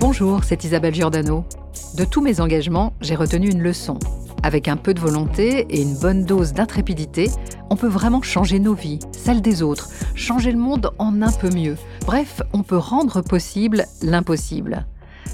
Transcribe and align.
Bonjour, 0.00 0.44
c'est 0.44 0.62
Isabelle 0.62 0.94
Giordano. 0.94 1.44
De 1.96 2.04
tous 2.04 2.22
mes 2.22 2.40
engagements, 2.40 2.92
j'ai 3.00 3.16
retenu 3.16 3.50
une 3.50 3.60
leçon. 3.60 3.98
Avec 4.44 4.68
un 4.68 4.76
peu 4.76 4.94
de 4.94 5.00
volonté 5.00 5.66
et 5.70 5.82
une 5.82 5.98
bonne 5.98 6.24
dose 6.24 6.52
d'intrépidité, 6.52 7.28
on 7.68 7.74
peut 7.74 7.88
vraiment 7.88 8.22
changer 8.22 8.60
nos 8.60 8.74
vies, 8.74 9.00
celles 9.10 9.42
des 9.42 9.60
autres, 9.60 9.90
changer 10.14 10.52
le 10.52 10.58
monde 10.58 10.92
en 10.98 11.20
un 11.20 11.32
peu 11.32 11.50
mieux. 11.50 11.76
Bref, 12.06 12.42
on 12.52 12.62
peut 12.62 12.76
rendre 12.76 13.22
possible 13.22 13.86
l'impossible. 14.00 14.86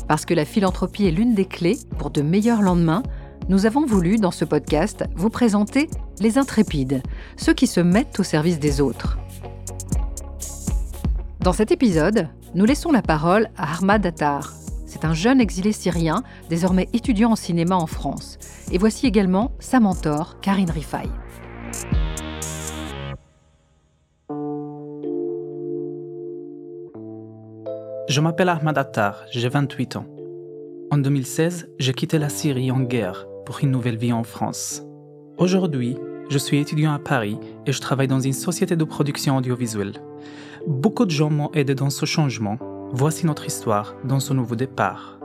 Parce 0.08 0.24
que 0.24 0.32
la 0.32 0.46
philanthropie 0.46 1.06
est 1.06 1.10
l'une 1.10 1.34
des 1.34 1.44
clés 1.44 1.78
pour 1.98 2.10
de 2.10 2.22
meilleurs 2.22 2.62
lendemains, 2.62 3.02
nous 3.50 3.66
avons 3.66 3.84
voulu, 3.84 4.16
dans 4.16 4.30
ce 4.30 4.46
podcast, 4.46 5.04
vous 5.14 5.28
présenter 5.28 5.90
les 6.20 6.38
intrépides, 6.38 7.02
ceux 7.36 7.52
qui 7.52 7.66
se 7.66 7.80
mettent 7.80 8.18
au 8.18 8.22
service 8.22 8.58
des 8.58 8.80
autres. 8.80 9.18
Dans 11.40 11.52
cet 11.52 11.70
épisode, 11.70 12.30
nous 12.54 12.64
laissons 12.64 12.92
la 12.92 13.02
parole 13.02 13.48
à 13.56 13.78
Ahmad 13.78 14.06
Attar. 14.06 14.52
C'est 14.86 15.04
un 15.04 15.12
jeune 15.12 15.40
exilé 15.40 15.72
syrien, 15.72 16.22
désormais 16.48 16.88
étudiant 16.92 17.32
en 17.32 17.36
cinéma 17.36 17.74
en 17.74 17.86
France. 17.86 18.38
Et 18.70 18.78
voici 18.78 19.06
également 19.06 19.52
sa 19.58 19.80
mentor, 19.80 20.40
Karine 20.40 20.70
Rifaï. 20.70 21.08
Je 28.08 28.20
m'appelle 28.20 28.48
Ahmad 28.48 28.78
Attar, 28.78 29.24
j'ai 29.32 29.48
28 29.48 29.96
ans. 29.96 30.06
En 30.92 30.98
2016, 30.98 31.70
j'ai 31.80 31.92
quitté 31.92 32.18
la 32.18 32.28
Syrie 32.28 32.70
en 32.70 32.80
guerre 32.80 33.26
pour 33.46 33.58
une 33.62 33.72
nouvelle 33.72 33.96
vie 33.96 34.12
en 34.12 34.22
France. 34.22 34.84
Aujourd'hui, 35.38 35.96
je 36.30 36.38
suis 36.38 36.58
étudiant 36.58 36.92
à 36.92 36.98
Paris 36.98 37.38
et 37.66 37.72
je 37.72 37.80
travaille 37.80 38.08
dans 38.08 38.20
une 38.20 38.32
société 38.32 38.76
de 38.76 38.84
production 38.84 39.36
audiovisuelle. 39.36 39.92
Beaucoup 40.66 41.04
de 41.04 41.10
gens 41.10 41.30
m'ont 41.30 41.50
aidé 41.52 41.74
dans 41.74 41.90
ce 41.90 42.06
changement. 42.06 42.58
Voici 42.92 43.26
notre 43.26 43.44
histoire 43.46 43.94
dans 44.04 44.20
ce 44.20 44.32
nouveau 44.32 44.56
départ. 44.56 45.18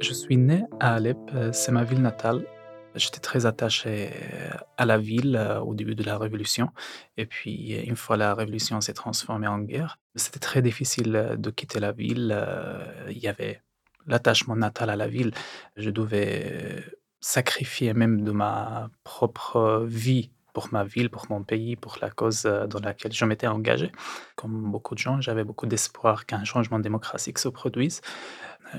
Je 0.00 0.14
suis 0.14 0.38
né 0.38 0.64
à 0.80 0.94
Alep, 0.94 1.18
euh, 1.34 1.52
c'est 1.52 1.72
ma 1.72 1.84
ville 1.84 2.00
natale. 2.00 2.46
J'étais 2.94 3.20
très 3.20 3.44
attaché 3.44 4.10
à 4.76 4.86
la 4.86 4.98
ville 4.98 5.36
euh, 5.36 5.60
au 5.60 5.74
début 5.74 5.94
de 5.94 6.02
la 6.02 6.16
révolution. 6.16 6.70
Et 7.18 7.26
puis, 7.26 7.74
une 7.74 7.96
fois 7.96 8.16
la 8.16 8.34
révolution 8.34 8.80
s'est 8.80 8.94
transformée 8.94 9.46
en 9.46 9.58
guerre, 9.58 9.98
c'était 10.14 10.40
très 10.40 10.62
difficile 10.62 11.36
de 11.36 11.50
quitter 11.50 11.80
la 11.80 11.92
ville. 11.92 12.34
Il 13.10 13.18
y 13.18 13.28
avait 13.28 13.60
l'attachement 14.06 14.56
natal 14.56 14.88
à 14.90 14.96
la 14.96 15.06
ville. 15.06 15.32
Je 15.76 15.90
devais 15.90 16.82
sacrifier 17.20 17.94
même 17.94 18.22
de 18.22 18.32
ma 18.32 18.90
propre 19.04 19.84
vie 19.86 20.30
pour 20.52 20.68
ma 20.72 20.84
ville, 20.84 21.10
pour 21.10 21.26
mon 21.30 21.42
pays, 21.42 21.76
pour 21.76 21.98
la 22.02 22.10
cause 22.10 22.42
dans 22.42 22.80
laquelle 22.80 23.12
je 23.12 23.24
m'étais 23.24 23.46
engagé. 23.46 23.92
Comme 24.36 24.70
beaucoup 24.70 24.94
de 24.94 24.98
gens, 24.98 25.20
j'avais 25.20 25.44
beaucoup 25.44 25.66
d'espoir 25.66 26.26
qu'un 26.26 26.44
changement 26.44 26.80
démocratique 26.80 27.38
se 27.38 27.48
produise. 27.48 28.00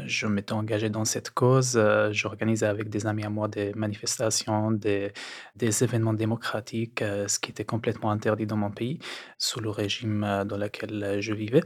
Je 0.06 0.28
m'étais 0.28 0.54
engagé 0.54 0.90
dans 0.90 1.06
cette 1.06 1.32
cause. 1.32 1.82
J'organisais 2.12 2.66
avec 2.66 2.90
des 2.90 3.08
amis 3.08 3.24
à 3.24 3.30
moi 3.30 3.48
des 3.48 3.74
manifestations, 3.74 4.72
des, 4.72 5.14
des 5.56 5.84
événements 5.84 6.14
démocratiques, 6.14 7.00
ce 7.00 7.40
qui 7.40 7.52
était 7.52 7.66
complètement 7.66 8.12
interdit 8.12 8.46
dans 8.46 8.58
mon 8.58 8.72
pays, 8.72 9.00
sous 9.38 9.60
le 9.60 9.70
régime 9.70 10.44
dans 10.46 10.58
lequel 10.58 11.18
je 11.20 11.34
vivais. 11.34 11.64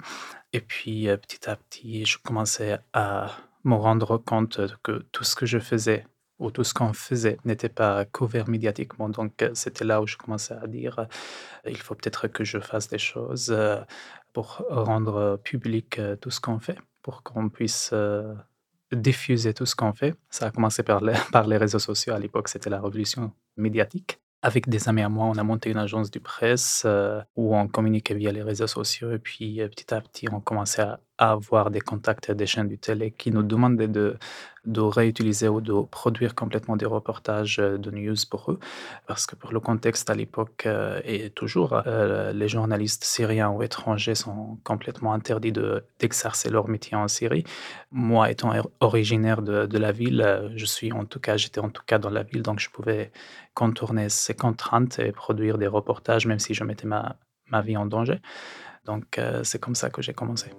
Et 0.54 0.62
puis, 0.62 1.08
petit 1.22 1.50
à 1.50 1.56
petit, 1.56 2.06
je 2.06 2.18
commençais 2.20 2.78
à 2.94 3.32
me 3.64 3.76
rendre 3.76 4.18
compte 4.18 4.62
que 4.84 5.06
tout 5.12 5.24
ce 5.24 5.36
que 5.36 5.46
je 5.46 5.60
faisais 5.60 6.06
ou 6.40 6.52
tout 6.52 6.64
ce 6.64 6.74
qu'on 6.74 6.94
faisait 6.94 7.38
n'était 7.46 7.70
pas 7.70 8.06
couvert 8.06 8.50
médiatiquement. 8.50 9.10
Donc, 9.10 9.42
euh, 9.42 9.52
c'était 9.54 9.86
là 9.86 10.02
où 10.02 10.08
je 10.08 10.18
commençais 10.18 10.54
à 10.54 10.68
dire, 10.68 11.00
euh, 11.00 11.06
il 11.70 11.78
faut 11.78 11.96
peut-être 11.96 12.28
que 12.28 12.44
je 12.44 12.60
fasse 12.60 12.90
des 12.90 12.98
choses 12.98 13.50
euh, 13.52 13.80
pour 14.34 14.64
rendre 14.70 15.40
public 15.44 16.00
tout 16.20 16.30
ce 16.30 16.42
qu'on 16.42 16.60
fait, 16.60 16.78
pour 17.02 17.24
qu'on 17.24 17.48
puisse 17.48 17.94
diffuser 18.92 19.54
tout 19.54 19.66
ce 19.66 19.76
qu'on 19.78 19.94
fait. 19.94 20.14
Ça 20.30 20.48
a 20.48 20.52
commencé 20.52 20.84
par 20.84 21.02
les, 21.02 21.14
par 21.32 21.48
les 21.48 21.56
réseaux 21.56 21.80
sociaux. 21.80 22.14
À 22.14 22.20
l'époque, 22.20 22.50
c'était 22.50 22.70
la 22.70 22.82
révolution 22.82 23.32
médiatique. 23.56 24.20
Avec 24.42 24.68
des 24.68 24.90
amis 24.90 25.02
à 25.04 25.10
moi, 25.10 25.26
on 25.26 25.38
a 25.38 25.44
monté 25.44 25.72
une 25.72 25.78
agence 25.78 26.12
de 26.12 26.20
presse 26.20 26.86
où 27.36 27.56
on 27.56 27.68
communiquait 27.68 28.14
via 28.14 28.32
les 28.32 28.44
réseaux 28.44 28.68
sociaux 28.68 29.12
et 29.14 29.20
puis 29.20 29.62
petit 29.70 29.92
à 29.94 30.02
petit, 30.02 30.28
on 30.32 30.42
commençait 30.42 30.84
à 30.84 31.00
avoir 31.18 31.72
des 31.72 31.82
contacts 31.82 32.30
des 32.30 32.46
chaînes 32.46 32.68
du 32.68 32.78
télé 32.78 33.12
qui 33.12 33.32
nous 33.32 33.42
demandaient 33.42 33.88
de, 33.88 34.18
de 34.66 34.82
réutiliser 34.82 35.48
ou 35.48 35.62
de 35.62 35.74
produire 35.84 36.36
complètement 36.36 36.76
des 36.76 36.86
reportages 36.86 37.60
euh, 37.60 37.78
de 37.78 37.92
news 37.92 38.16
pour 38.30 38.52
eux. 38.52 38.60
Parce 39.08 39.26
que 39.26 39.36
pour 39.36 39.52
le 39.52 39.60
contexte 39.60 40.10
à 40.10 40.16
l'époque 40.16 40.64
euh, 40.66 41.02
et 41.06 41.30
toujours, 41.30 41.82
euh, 41.86 42.34
les 42.34 42.48
journalistes 42.48 43.04
syriens 43.04 43.50
ou 43.50 43.64
étrangers 43.64 44.16
sont 44.16 44.58
complètement 44.64 45.14
interdits 45.14 45.52
d'exercer 45.52 46.50
leur 46.50 46.68
métier 46.68 46.98
en 46.98 47.08
Syrie. 47.08 47.44
Moi, 47.92 48.32
étant 48.32 48.54
originaire 48.80 49.42
de, 49.42 49.78
la 49.78 49.92
ville, 49.92 50.52
je 50.56 50.66
suis 50.66 50.92
en 50.92 51.06
tout 51.06 51.20
cas, 51.20 51.38
j'étais 51.38 51.60
en 51.60 51.70
tout 51.70 51.84
cas 51.86 52.00
dans 52.00 52.10
la 52.10 52.24
ville, 52.24 52.42
donc 52.42 52.60
je 52.60 52.70
pouvais 52.70 53.12
contourner 53.54 54.10
ces 54.10 54.34
contraintes 54.34 55.00
et 55.00 55.12
produire 55.12 55.58
des 55.58 55.68
reportages, 55.68 56.26
même 56.26 56.40
si 56.40 56.54
je 56.54 56.64
mettais 56.64 56.88
ma, 56.88 57.18
ma 57.50 57.62
vie 57.62 57.78
en 57.78 57.86
danger. 57.86 58.20
Donc, 58.86 59.20
c'est 59.44 59.60
comme 59.60 59.76
ça 59.76 59.90
que 59.90 60.02
j'ai 60.02 60.14
commencé. 60.14 60.52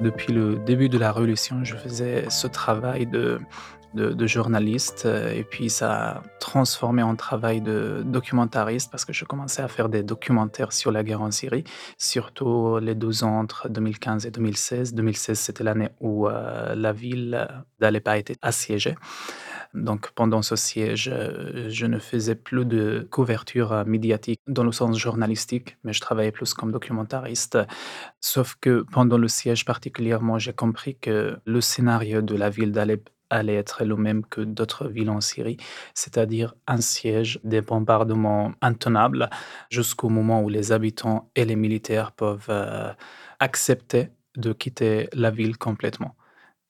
Depuis 0.00 0.32
le 0.32 0.56
début 0.56 0.88
de 0.88 0.96
la 0.96 1.12
Révolution, 1.12 1.62
je 1.62 1.76
faisais 1.76 2.30
ce 2.30 2.46
travail 2.46 3.06
de, 3.06 3.38
journaliste 4.26 5.04
euh, 5.04 5.32
et 5.32 5.42
puis 5.42 5.68
ça 5.68 5.92
a 5.92 6.22
transformé 6.38 7.02
en 7.02 7.16
travail 7.16 7.60
de 7.60 8.02
documentariste 8.04 8.90
parce 8.90 9.04
que 9.04 9.12
je 9.12 9.24
commençais 9.24 9.62
à 9.62 9.68
faire 9.68 9.88
des 9.88 10.02
documentaires 10.02 10.72
sur 10.72 10.92
la 10.92 11.02
guerre 11.02 11.22
en 11.22 11.30
Syrie, 11.30 11.64
surtout 11.98 12.78
les 12.78 12.94
12 12.94 13.24
ans 13.24 13.38
entre 13.40 13.68
2015 13.68 14.26
et 14.26 14.30
2016. 14.30 14.94
2016, 14.94 15.38
c'était 15.38 15.64
l'année 15.64 15.90
où 16.00 16.28
euh, 16.28 16.74
la 16.74 16.92
ville 16.92 17.48
d'Alep 17.78 18.08
a 18.08 18.16
été 18.16 18.36
assiégée. 18.40 18.94
Donc 19.74 20.10
pendant 20.12 20.42
ce 20.42 20.56
siège, 20.56 21.08
euh, 21.12 21.68
je 21.68 21.86
ne 21.86 21.98
faisais 21.98 22.34
plus 22.34 22.64
de 22.64 23.06
couverture 23.10 23.72
euh, 23.72 23.84
médiatique 23.84 24.40
dans 24.48 24.64
le 24.64 24.72
sens 24.72 24.98
journalistique, 24.98 25.78
mais 25.84 25.92
je 25.92 26.00
travaillais 26.00 26.32
plus 26.32 26.54
comme 26.54 26.72
documentariste. 26.72 27.58
Sauf 28.20 28.56
que 28.60 28.84
pendant 28.90 29.16
le 29.18 29.28
siège 29.28 29.64
particulièrement, 29.64 30.38
j'ai 30.38 30.52
compris 30.52 30.98
que 30.98 31.38
le 31.44 31.60
scénario 31.60 32.20
de 32.20 32.34
la 32.34 32.50
ville 32.50 32.72
d'Alep 32.72 33.10
allait 33.30 33.54
être 33.54 33.84
le 33.84 33.96
même 33.96 34.24
que 34.26 34.40
d'autres 34.40 34.88
villes 34.88 35.10
en 35.10 35.20
Syrie, 35.20 35.56
c'est-à-dire 35.94 36.54
un 36.66 36.80
siège, 36.80 37.40
des 37.44 37.60
bombardements 37.60 38.52
intenables, 38.60 39.30
jusqu'au 39.70 40.08
moment 40.08 40.42
où 40.42 40.48
les 40.48 40.72
habitants 40.72 41.30
et 41.36 41.44
les 41.44 41.56
militaires 41.56 42.12
peuvent 42.12 42.46
euh, 42.48 42.92
accepter 43.38 44.08
de 44.36 44.52
quitter 44.52 45.08
la 45.12 45.30
ville 45.30 45.56
complètement. 45.58 46.16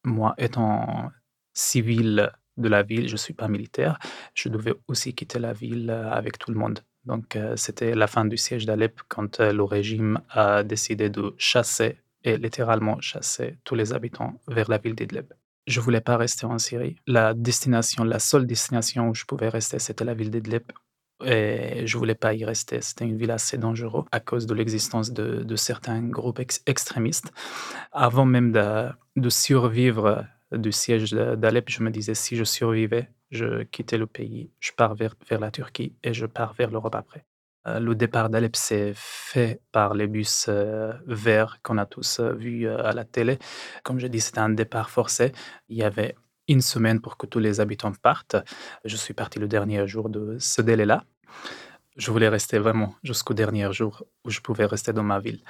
Moi, 0.04 0.34
étant 0.38 1.10
civil 1.54 2.30
de 2.60 2.68
la 2.68 2.82
ville, 2.82 3.08
je 3.08 3.12
ne 3.12 3.18
suis 3.18 3.34
pas 3.34 3.48
militaire, 3.48 3.98
je 4.34 4.48
devais 4.48 4.74
aussi 4.88 5.14
quitter 5.14 5.38
la 5.38 5.52
ville 5.52 5.90
euh, 5.90 6.10
avec 6.10 6.38
tout 6.38 6.50
le 6.50 6.58
monde. 6.58 6.80
Donc 7.04 7.36
euh, 7.36 7.56
c'était 7.56 7.94
la 7.94 8.06
fin 8.06 8.24
du 8.24 8.36
siège 8.36 8.66
d'Alep 8.66 9.00
quand 9.08 9.40
euh, 9.40 9.52
le 9.52 9.64
régime 9.64 10.20
a 10.30 10.62
décidé 10.62 11.08
de 11.08 11.34
chasser, 11.38 11.98
et 12.22 12.36
littéralement 12.36 13.00
chasser, 13.00 13.58
tous 13.64 13.74
les 13.74 13.92
habitants 13.92 14.38
vers 14.46 14.68
la 14.68 14.78
ville 14.78 14.94
d'Idlib. 14.94 15.32
Je 15.66 15.80
ne 15.80 15.84
voulais 15.84 16.00
pas 16.00 16.16
rester 16.16 16.44
en 16.46 16.58
Syrie. 16.58 16.96
La 17.06 17.32
destination, 17.32 18.04
la 18.04 18.18
seule 18.18 18.46
destination 18.46 19.08
où 19.08 19.14
je 19.14 19.24
pouvais 19.24 19.48
rester, 19.48 19.78
c'était 19.78 20.04
la 20.04 20.14
ville 20.14 20.30
d'Idlib. 20.30 20.64
Et 21.24 21.86
je 21.86 21.98
voulais 21.98 22.14
pas 22.14 22.34
y 22.34 22.44
rester. 22.44 22.80
C'était 22.80 23.04
une 23.04 23.16
ville 23.16 23.30
assez 23.30 23.58
dangereuse 23.58 24.04
à 24.10 24.20
cause 24.20 24.46
de 24.46 24.54
l'existence 24.54 25.12
de, 25.12 25.56
certains 25.56 26.02
groupes 26.02 26.40
extrémistes. 26.66 27.30
Avant 27.92 28.24
même 28.24 28.52
de 28.52 29.30
survivre 29.30 30.26
du 30.52 30.72
siège 30.72 31.12
d'Alep, 31.12 31.68
je 31.68 31.82
me 31.82 31.90
disais 31.90 32.14
si 32.14 32.36
je 32.36 32.44
survivais, 32.44 33.10
je 33.30 33.62
quittais 33.62 33.98
le 33.98 34.06
pays, 34.06 34.50
je 34.60 34.72
pars 34.72 34.94
vers, 34.94 35.14
vers 35.28 35.40
la 35.40 35.50
Turquie 35.50 35.94
et 36.02 36.12
je 36.12 36.26
pars 36.26 36.54
vers 36.54 36.70
l'Europe 36.70 36.94
après. 36.94 37.24
Euh, 37.66 37.78
le 37.78 37.94
départ 37.94 38.30
d'Alep 38.30 38.56
s'est 38.56 38.92
fait 38.94 39.60
par 39.70 39.94
les 39.94 40.06
bus 40.06 40.46
euh, 40.48 40.92
verts 41.06 41.58
qu'on 41.62 41.76
a 41.78 41.86
tous 41.86 42.20
euh, 42.20 42.32
vus 42.32 42.68
à 42.68 42.92
la 42.92 43.04
télé. 43.04 43.38
Comme 43.84 43.98
je 43.98 44.06
dis, 44.06 44.20
c'était 44.20 44.38
un 44.38 44.48
départ 44.48 44.90
forcé. 44.90 45.32
Il 45.68 45.76
y 45.76 45.82
avait 45.82 46.16
une 46.48 46.62
semaine 46.62 47.00
pour 47.00 47.16
que 47.16 47.26
tous 47.26 47.38
les 47.38 47.60
habitants 47.60 47.92
partent. 47.92 48.36
Je 48.84 48.96
suis 48.96 49.14
parti 49.14 49.38
le 49.38 49.46
dernier 49.46 49.86
jour 49.86 50.08
de 50.08 50.36
ce 50.38 50.62
délai-là. 50.62 51.04
Je 51.96 52.10
voulais 52.10 52.28
rester 52.28 52.58
vraiment 52.58 52.94
jusqu'au 53.02 53.34
dernier 53.34 53.70
jour 53.72 54.04
où 54.24 54.30
je 54.30 54.40
pouvais 54.40 54.64
rester 54.64 54.92
dans 54.92 55.02
ma 55.02 55.20
ville. 55.20 55.42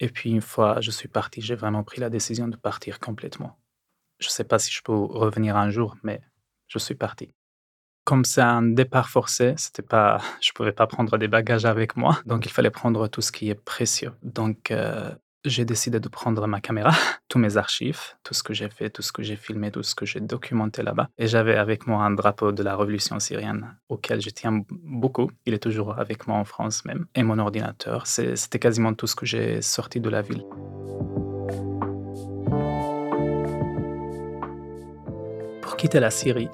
Et 0.00 0.08
puis 0.08 0.30
une 0.30 0.40
fois 0.40 0.80
je 0.80 0.90
suis 0.90 1.08
parti, 1.08 1.40
j'ai 1.40 1.54
vraiment 1.54 1.84
pris 1.84 2.00
la 2.00 2.10
décision 2.10 2.48
de 2.48 2.56
partir 2.56 2.98
complètement. 2.98 3.56
Je 4.22 4.28
ne 4.28 4.30
sais 4.30 4.44
pas 4.44 4.58
si 4.58 4.70
je 4.70 4.80
peux 4.82 4.94
revenir 4.94 5.56
un 5.56 5.68
jour, 5.68 5.96
mais 6.04 6.20
je 6.68 6.78
suis 6.78 6.94
parti. 6.94 7.34
Comme 8.04 8.24
c'est 8.24 8.40
un 8.40 8.62
départ 8.62 9.08
forcé, 9.08 9.54
c'était 9.56 9.82
pas, 9.82 10.18
je 10.40 10.50
ne 10.50 10.54
pouvais 10.54 10.72
pas 10.72 10.86
prendre 10.86 11.18
des 11.18 11.28
bagages 11.28 11.64
avec 11.64 11.96
moi, 11.96 12.20
donc 12.24 12.46
il 12.46 12.52
fallait 12.52 12.70
prendre 12.70 13.08
tout 13.08 13.20
ce 13.20 13.32
qui 13.32 13.50
est 13.50 13.60
précieux. 13.60 14.12
Donc, 14.22 14.70
euh, 14.70 15.10
j'ai 15.44 15.64
décidé 15.64 15.98
de 15.98 16.08
prendre 16.08 16.46
ma 16.46 16.60
caméra, 16.60 16.92
tous 17.28 17.40
mes 17.40 17.56
archives, 17.56 18.00
tout 18.22 18.32
ce 18.32 18.44
que 18.44 18.54
j'ai 18.54 18.68
fait, 18.68 18.90
tout 18.90 19.02
ce 19.02 19.10
que 19.10 19.24
j'ai 19.24 19.34
filmé, 19.34 19.72
tout 19.72 19.82
ce 19.82 19.96
que 19.96 20.06
j'ai 20.06 20.20
documenté 20.20 20.82
là-bas. 20.84 21.08
Et 21.18 21.26
j'avais 21.26 21.56
avec 21.56 21.88
moi 21.88 22.04
un 22.04 22.12
drapeau 22.12 22.52
de 22.52 22.62
la 22.62 22.76
révolution 22.76 23.18
syrienne 23.18 23.76
auquel 23.88 24.20
je 24.20 24.30
tiens 24.30 24.62
beaucoup. 24.70 25.32
Il 25.46 25.54
est 25.54 25.62
toujours 25.62 25.98
avec 25.98 26.28
moi 26.28 26.36
en 26.36 26.44
France 26.44 26.84
même. 26.84 27.06
Et 27.16 27.24
mon 27.24 27.40
ordinateur. 27.40 28.06
C'était 28.06 28.60
quasiment 28.60 28.94
tout 28.94 29.08
ce 29.08 29.16
que 29.16 29.26
j'ai 29.26 29.62
sorti 29.62 29.98
de 29.98 30.08
la 30.08 30.22
ville. 30.22 30.44
Quitter 35.82 35.98
la 35.98 36.12
Syrie, 36.12 36.48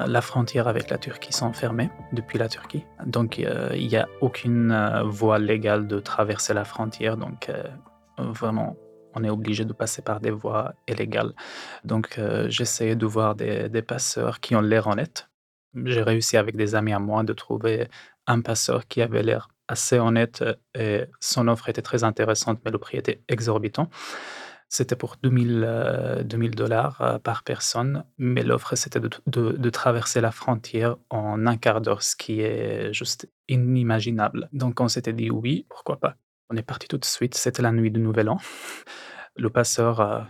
euh, 0.00 0.06
la 0.08 0.20
frontière 0.20 0.66
avec 0.66 0.90
la 0.90 0.98
Turquie 0.98 1.32
sont 1.32 1.52
fermées 1.52 1.88
depuis 2.12 2.36
la 2.36 2.48
Turquie. 2.48 2.84
Donc 3.06 3.38
euh, 3.38 3.70
il 3.76 3.86
n'y 3.86 3.94
a 3.94 4.08
aucune 4.20 4.72
euh, 4.72 5.04
voie 5.04 5.38
légale 5.38 5.86
de 5.86 6.00
traverser 6.00 6.52
la 6.52 6.64
frontière. 6.64 7.16
Donc 7.16 7.48
vraiment, 8.18 8.74
on 9.14 9.22
est 9.22 9.30
obligé 9.30 9.64
de 9.64 9.72
passer 9.72 10.02
par 10.02 10.18
des 10.18 10.32
voies 10.32 10.74
illégales. 10.88 11.32
Donc, 11.84 12.20
j'essayais 12.48 12.96
de 12.96 13.06
voir 13.06 13.36
des, 13.36 13.82
passeurs 13.82 14.40
qui 14.40 14.56
ont 14.56 14.60
l'air 14.60 14.88
honnêtes. 14.88 15.28
J'ai 15.84 16.02
réussi 16.02 16.36
avec 16.36 16.56
des 16.56 16.74
amis 16.74 16.92
à 16.92 16.98
moi 16.98 17.22
de 17.22 17.32
trouver 17.32 17.88
un 18.26 18.40
passeur 18.40 18.88
qui 18.88 19.00
avait 19.00 19.22
l'air 19.22 19.48
assez 19.68 19.98
honnête 19.98 20.44
et 20.74 21.04
son 21.20 21.46
offre 21.46 21.68
était 21.68 21.82
très 21.82 22.02
intéressante, 22.02 22.58
mais 22.64 22.72
le 22.72 22.78
prix 22.78 22.98
était 22.98 23.22
exorbitant. 23.28 23.88
C'était 24.74 24.96
pour 24.96 25.16
2000 25.22 26.24
dollars 26.56 27.02
euh, 27.02 27.18
par 27.18 27.42
personne, 27.42 28.04
mais 28.16 28.42
l'offre 28.42 28.74
c'était 28.74 29.00
de, 29.00 29.68
traverser 29.68 30.22
la 30.22 30.30
frontière 30.30 30.96
en 31.10 31.46
un 31.46 31.58
quart 31.58 31.82
d'heure, 31.82 32.02
ce 32.02 32.16
qui 32.16 32.40
est 32.40 32.90
juste 32.90 33.28
inimaginable. 33.48 34.48
Donc 34.54 34.80
on 34.80 34.88
s'était 34.88 35.12
dit 35.12 35.30
oui, 35.30 35.66
pourquoi 35.68 36.00
pas. 36.00 36.16
On 36.48 36.56
est 36.56 36.62
parti 36.62 36.88
tout 36.88 36.96
de 36.96 37.04
suite, 37.04 37.34
c'était 37.34 37.60
la 37.60 37.70
nuit 37.70 37.90
du 37.90 38.00
Nouvel 38.00 38.30
An. 38.30 38.38
Le 39.36 39.50
passeur, 39.50 40.00
euh, 40.00 40.20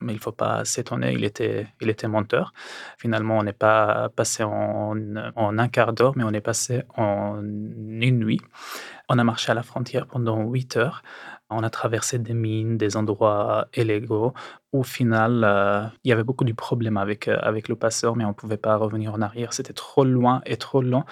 mais 0.00 0.14
il 0.14 0.16
ne 0.16 0.22
faut 0.22 0.32
pas 0.32 0.64
s'étonner, 0.64 1.12
il 1.12 1.24
était, 1.24 1.66
il 1.82 1.90
était 1.90 2.08
monteur. 2.08 2.54
Finalement, 2.96 3.36
on 3.36 3.42
n'est 3.42 3.52
pas 3.52 4.08
passé 4.16 4.42
en, 4.42 4.96
en 5.36 5.58
un 5.58 5.68
quart 5.68 5.92
d'heure, 5.92 6.16
mais 6.16 6.24
on 6.24 6.32
est 6.32 6.40
passé 6.40 6.82
en 6.96 7.42
une 7.42 8.18
nuit. 8.18 8.40
On 9.10 9.18
a 9.18 9.24
marché 9.24 9.52
à 9.52 9.54
la 9.54 9.62
frontière 9.62 10.06
pendant 10.06 10.42
huit 10.44 10.78
heures. 10.78 11.02
On 11.54 11.62
a 11.62 11.70
traversé 11.70 12.18
des 12.18 12.34
mines, 12.34 12.76
des 12.76 12.96
endroits 12.96 13.68
illégaux. 13.76 14.32
Au 14.72 14.82
final, 14.82 15.42
euh, 15.44 15.84
il 16.02 16.08
y 16.08 16.12
avait 16.12 16.24
beaucoup 16.24 16.44
de 16.44 16.52
problèmes 16.52 16.96
avec, 16.96 17.28
euh, 17.28 17.36
avec 17.42 17.68
le 17.68 17.76
passeur, 17.76 18.16
mais 18.16 18.24
on 18.24 18.28
ne 18.28 18.32
pouvait 18.32 18.56
pas 18.56 18.76
revenir 18.76 19.12
en 19.12 19.20
arrière. 19.20 19.52
C'était 19.52 19.74
trop 19.74 20.04
loin 20.04 20.40
et 20.46 20.56
trop 20.56 20.80
long 20.80 21.04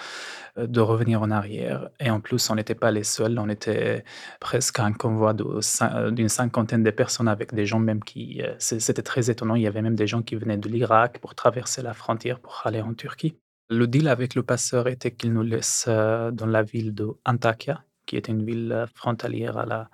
euh, 0.57 0.65
de 0.65 0.79
revenir 0.79 1.21
en 1.21 1.29
arrière. 1.29 1.89
Et 1.99 2.09
en 2.09 2.19
plus, 2.19 2.49
on 2.49 2.55
n'était 2.55 2.75
pas 2.75 2.89
les 2.89 3.03
seuls. 3.03 3.37
On 3.37 3.49
était 3.49 4.03
presque 4.39 4.79
un 4.79 4.93
convoi 4.93 5.35
d'une 5.35 6.29
cinquantaine 6.29 6.83
de 6.83 6.89
personnes 6.89 7.27
avec 7.27 7.53
des 7.53 7.67
gens 7.67 7.79
même 7.79 8.03
qui... 8.03 8.41
C'était 8.57 9.03
très 9.03 9.29
étonnant. 9.29 9.53
Il 9.53 9.61
y 9.61 9.67
avait 9.67 9.83
même 9.83 9.95
des 9.95 10.07
gens 10.07 10.23
qui 10.23 10.35
venaient 10.35 10.57
de 10.57 10.67
l'Irak 10.67 11.19
pour 11.19 11.35
traverser 11.35 11.83
la 11.83 11.93
frontière 11.93 12.39
pour 12.39 12.61
aller 12.65 12.81
en 12.81 12.93
Turquie. 12.95 13.35
Le 13.69 13.87
deal 13.87 14.07
avec 14.07 14.33
le 14.33 14.43
passeur 14.43 14.87
était 14.87 15.11
qu'il 15.11 15.33
nous 15.33 15.43
laisse 15.43 15.87
dans 15.87 16.47
la 16.47 16.63
ville 16.63 16.95
de 16.95 17.09
Antakya, 17.25 17.83
qui 18.05 18.17
était 18.17 18.31
une 18.31 18.43
ville 18.43 18.85
frontalière 18.95 19.57
à 19.57 19.65
la, 19.65 19.89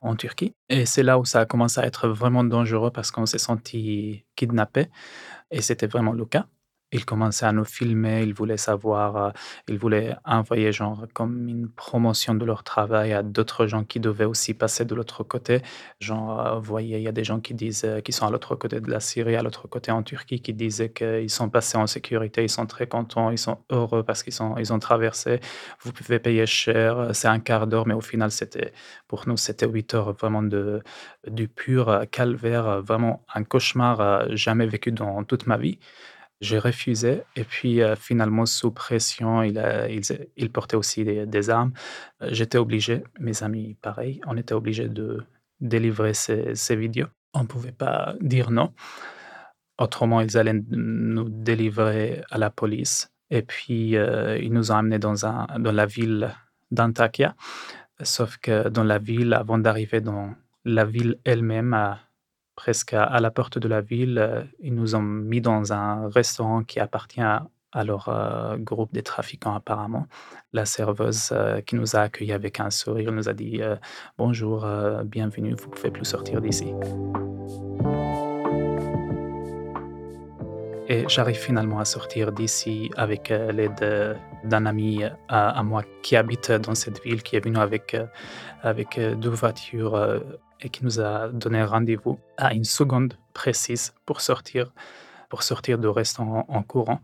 en 0.00 0.16
Turquie. 0.16 0.54
Et 0.68 0.86
c'est 0.86 1.02
là 1.02 1.18
où 1.18 1.24
ça 1.24 1.40
a 1.40 1.46
commencé 1.46 1.80
à 1.80 1.86
être 1.86 2.08
vraiment 2.08 2.44
dangereux 2.44 2.90
parce 2.90 3.10
qu'on 3.10 3.26
s'est 3.26 3.38
senti 3.38 4.24
kidnappé. 4.36 4.88
Et 5.50 5.62
c'était 5.62 5.86
vraiment 5.86 6.12
le 6.12 6.24
cas 6.24 6.46
ils 6.92 7.04
commençaient 7.04 7.46
à 7.46 7.52
nous 7.52 7.64
filmer, 7.64 8.22
ils 8.22 8.34
voulaient 8.34 8.56
savoir, 8.56 9.16
euh, 9.16 9.30
ils 9.68 9.78
voulaient 9.78 10.16
envoyer 10.24 10.72
genre 10.72 11.06
comme 11.14 11.48
une 11.48 11.68
promotion 11.68 12.34
de 12.34 12.44
leur 12.44 12.64
travail 12.64 13.12
à 13.12 13.22
d'autres 13.22 13.66
gens 13.66 13.84
qui 13.84 14.00
devaient 14.00 14.24
aussi 14.24 14.54
passer 14.54 14.84
de 14.84 14.94
l'autre 14.94 15.22
côté. 15.22 15.62
Genre, 16.00 16.46
euh, 16.46 16.54
vous 16.58 16.64
voyez, 16.64 16.98
il 16.98 17.02
y 17.02 17.08
a 17.08 17.12
des 17.12 17.24
gens 17.24 17.40
qui 17.40 17.54
disent, 17.54 17.84
euh, 17.84 18.00
qui 18.00 18.12
sont 18.12 18.26
à 18.26 18.30
l'autre 18.30 18.56
côté 18.56 18.80
de 18.80 18.90
la 18.90 19.00
Syrie, 19.00 19.36
à 19.36 19.42
l'autre 19.42 19.68
côté 19.68 19.92
en 19.92 20.02
Turquie, 20.02 20.40
qui 20.40 20.52
disaient 20.52 20.90
qu'ils 20.90 21.30
sont 21.30 21.48
passés 21.48 21.78
en 21.78 21.86
sécurité, 21.86 22.42
ils 22.42 22.48
sont 22.48 22.66
très 22.66 22.86
contents, 22.88 23.30
ils 23.30 23.38
sont 23.38 23.58
heureux 23.70 24.02
parce 24.02 24.22
qu'ils 24.22 24.34
ils 24.58 24.72
ont 24.72 24.78
traversé. 24.78 25.40
Vous 25.82 25.92
pouvez 25.92 26.18
payer 26.18 26.46
cher, 26.46 27.10
c'est 27.12 27.28
un 27.28 27.40
quart 27.40 27.66
d'heure, 27.66 27.86
mais 27.86 27.94
au 27.94 28.00
final, 28.00 28.30
c'était, 28.30 28.72
pour 29.08 29.28
nous, 29.28 29.36
c'était 29.36 29.66
huit 29.66 29.94
heures 29.94 30.12
vraiment 30.12 30.42
de, 30.42 30.82
du 31.26 31.48
pur 31.48 32.04
calvaire, 32.10 32.82
vraiment 32.82 33.24
un 33.34 33.44
cauchemar 33.44 34.34
jamais 34.36 34.66
vécu 34.66 34.92
dans 34.92 35.22
toute 35.24 35.46
ma 35.46 35.56
vie. 35.56 35.78
J'ai 36.40 36.58
refusé 36.58 37.22
et 37.36 37.44
puis 37.44 37.82
euh, 37.82 37.96
finalement, 37.96 38.46
sous 38.46 38.70
pression, 38.70 39.42
il, 39.42 39.62
il, 40.36 40.50
portait 40.50 40.76
aussi 40.76 41.04
des, 41.04 41.50
armes. 41.50 41.72
Euh, 42.22 42.28
j'étais 42.32 42.56
obligé, 42.56 43.04
mes 43.18 43.42
amis 43.42 43.76
pareil, 43.82 44.22
on 44.26 44.38
était 44.38 44.54
obligé 44.54 44.88
de 44.88 45.22
délivrer 45.60 46.14
ces, 46.14 46.76
vidéos. 46.76 47.08
On 47.34 47.42
ne 47.42 47.46
pouvait 47.46 47.72
pas 47.72 48.14
dire 48.20 48.50
non. 48.50 48.72
Autrement, 49.78 50.22
ils 50.22 50.38
allaient 50.38 50.62
nous 50.70 51.28
délivrer 51.28 52.22
à 52.30 52.38
la 52.38 52.50
police. 52.50 53.12
Et 53.30 53.42
puis, 53.42 53.96
euh, 53.96 54.38
ils 54.38 54.52
nous 54.52 54.72
ont 54.72 54.76
amenés 54.76 54.98
dans, 54.98 55.14
la 55.58 55.86
ville 55.86 56.34
d'Antakya. 56.70 57.36
Sauf 58.02 58.38
que 58.38 58.68
dans 58.68 58.84
la 58.84 58.98
ville, 58.98 59.34
avant 59.34 59.58
d'arriver 59.58 60.00
dans 60.00 60.34
la 60.64 60.84
ville 60.84 61.18
elle-même, 61.24 61.74
presque 62.60 62.92
à, 62.92 63.18
la 63.20 63.30
porte 63.30 63.56
de 63.56 63.68
la 63.68 63.80
ville. 63.80 64.18
Euh, 64.18 64.42
ils 64.60 64.74
nous 64.74 64.94
ont 64.94 65.00
mis 65.00 65.40
dans 65.40 65.72
un 65.72 66.10
restaurant 66.10 66.62
qui 66.62 66.78
appartient 66.78 67.22
à, 67.22 67.84
leur 67.84 68.10
euh, 68.10 68.58
groupe 68.58 68.92
des 68.92 69.02
trafiquants 69.02 69.54
apparemment. 69.54 70.06
La 70.52 70.66
serveuse 70.66 71.30
euh, 71.32 71.62
qui 71.62 71.76
nous 71.76 71.96
a 71.96 72.00
accueillis 72.00 72.34
avec 72.34 72.60
un 72.60 72.68
sourire 72.68 73.12
nous 73.12 73.30
a 73.30 73.32
dit 73.32 73.62
Bonjour, 74.18 74.66
bienvenue, 75.04 75.54
vous 75.54 75.70
pouvez 75.70 75.90
plus 75.90 76.04
sortir 76.04 76.42
d'ici. 76.42 76.74
Et 80.92 81.04
j'arrive 81.06 81.36
finalement 81.36 81.78
à 81.78 81.84
sortir 81.84 82.32
d'ici 82.32 82.90
avec 82.96 83.28
l'aide 83.28 84.18
d'un 84.42 84.66
ami 84.66 85.04
à, 85.28 85.62
moi 85.62 85.84
qui 86.02 86.16
habite 86.16 86.50
dans 86.50 86.74
cette 86.74 87.00
ville, 87.04 87.22
qui 87.22 87.36
est 87.36 87.44
venu 87.44 87.58
avec, 87.58 87.96
avec 88.62 88.98
deux 88.98 89.30
voitures 89.30 90.20
et 90.60 90.68
qui 90.68 90.84
nous 90.84 91.00
a 91.00 91.28
donné 91.28 91.62
rendez-vous 91.62 92.18
à 92.36 92.52
une 92.54 92.64
seconde 92.64 93.14
précise 93.34 93.94
pour 94.04 94.20
sortir, 94.20 94.72
pour 95.28 95.44
sortir 95.44 95.78
de 95.78 95.86
restaurant 95.86 96.44
en 96.48 96.62
courant 96.64 97.00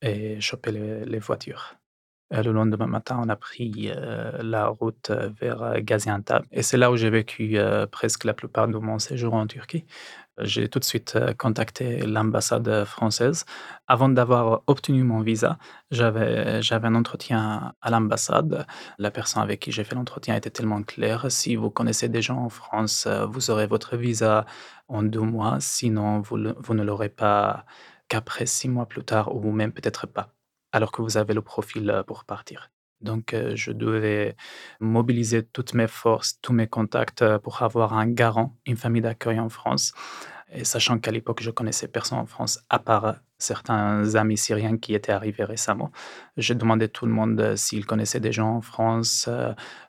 et 0.00 0.40
choper 0.40 0.72
les, 1.04 1.18
voitures. 1.18 1.76
Le 2.30 2.52
lendemain 2.52 2.86
matin, 2.86 3.20
on 3.22 3.28
a 3.28 3.36
pris 3.36 3.90
euh, 3.94 4.42
la 4.42 4.68
route 4.68 5.10
vers 5.40 5.80
Gaziantep 5.80 6.44
et 6.52 6.62
c'est 6.62 6.76
là 6.76 6.90
où 6.90 6.96
j'ai 6.96 7.10
vécu 7.10 7.58
euh, 7.58 7.86
presque 7.86 8.24
la 8.24 8.34
plupart 8.34 8.68
de 8.68 8.78
mon 8.78 8.98
séjour 8.98 9.34
en 9.34 9.46
Turquie. 9.46 9.84
J'ai 10.38 10.68
tout 10.68 10.78
de 10.78 10.84
suite 10.84 11.16
euh, 11.16 11.32
contacté 11.32 12.00
l'ambassade 12.04 12.84
française. 12.84 13.46
Avant 13.86 14.10
d'avoir 14.10 14.62
obtenu 14.66 15.02
mon 15.02 15.20
visa, 15.20 15.58
j'avais, 15.90 16.60
un 16.70 16.94
entretien 16.94 17.72
à 17.80 17.90
l'ambassade. 17.90 18.66
La 18.98 19.10
personne 19.10 19.42
avec 19.42 19.60
qui 19.60 19.72
j'ai 19.72 19.84
fait 19.84 19.94
l'entretien 19.94 20.34
était 20.36 20.50
tellement 20.50 20.82
claire. 20.82 21.30
Si 21.30 21.56
vous 21.56 21.70
connaissez 21.70 22.08
des 22.10 22.20
gens 22.20 22.38
en 22.38 22.50
France, 22.50 23.06
euh, 23.06 23.24
vous 23.24 23.50
aurez 23.50 23.66
votre 23.66 23.96
visa 23.96 24.44
en 24.88 25.02
deux 25.02 25.20
mois. 25.20 25.56
Sinon, 25.60 26.20
vous 26.20 26.36
ne 26.38 26.82
l'aurez 26.82 27.08
pas 27.08 27.64
qu'après 28.08 28.46
six 28.46 28.68
mois 28.68 28.86
plus 28.86 29.04
tard 29.04 29.34
ou 29.34 29.50
même 29.52 29.72
peut-être 29.72 30.06
pas, 30.06 30.35
alors 30.76 30.92
que 30.92 31.02
vous 31.02 31.16
avez 31.16 31.34
le 31.34 31.42
profil 31.42 31.90
euh, 31.90 32.02
pour 32.02 32.24
partir. 32.24 32.70
Donc, 33.02 33.36
je 33.54 33.72
devais 33.72 34.36
mobiliser 34.80 35.44
toutes 35.44 35.74
mes 35.74 35.86
forces, 35.86 36.38
tous 36.40 36.54
mes 36.54 36.66
contacts 36.66 37.22
pour 37.38 37.62
avoir 37.62 37.92
un 37.92 38.06
garant, 38.06 38.56
une 38.64 38.78
famille 38.78 39.02
d'accueil 39.02 39.38
en 39.38 39.50
France. 39.50 39.92
Et 40.50 40.64
sachant 40.64 40.98
qu'à 40.98 41.10
l'époque, 41.10 41.42
je 41.42 41.50
connaissais 41.50 41.88
personne 41.88 42.18
en 42.18 42.24
France, 42.24 42.58
à 42.70 42.78
part 42.78 43.16
certains 43.38 44.14
amis 44.14 44.38
syriens 44.38 44.78
qui 44.78 44.94
étaient 44.94 45.12
arrivés 45.12 45.44
récemment, 45.44 45.90
j'ai 46.38 46.54
demandé 46.54 46.86
à 46.86 46.88
tout 46.88 47.04
le 47.04 47.12
monde 47.12 47.54
s'ils 47.56 47.84
connaissaient 47.84 48.20
des 48.20 48.32
gens 48.32 48.56
en 48.56 48.62
France 48.62 49.28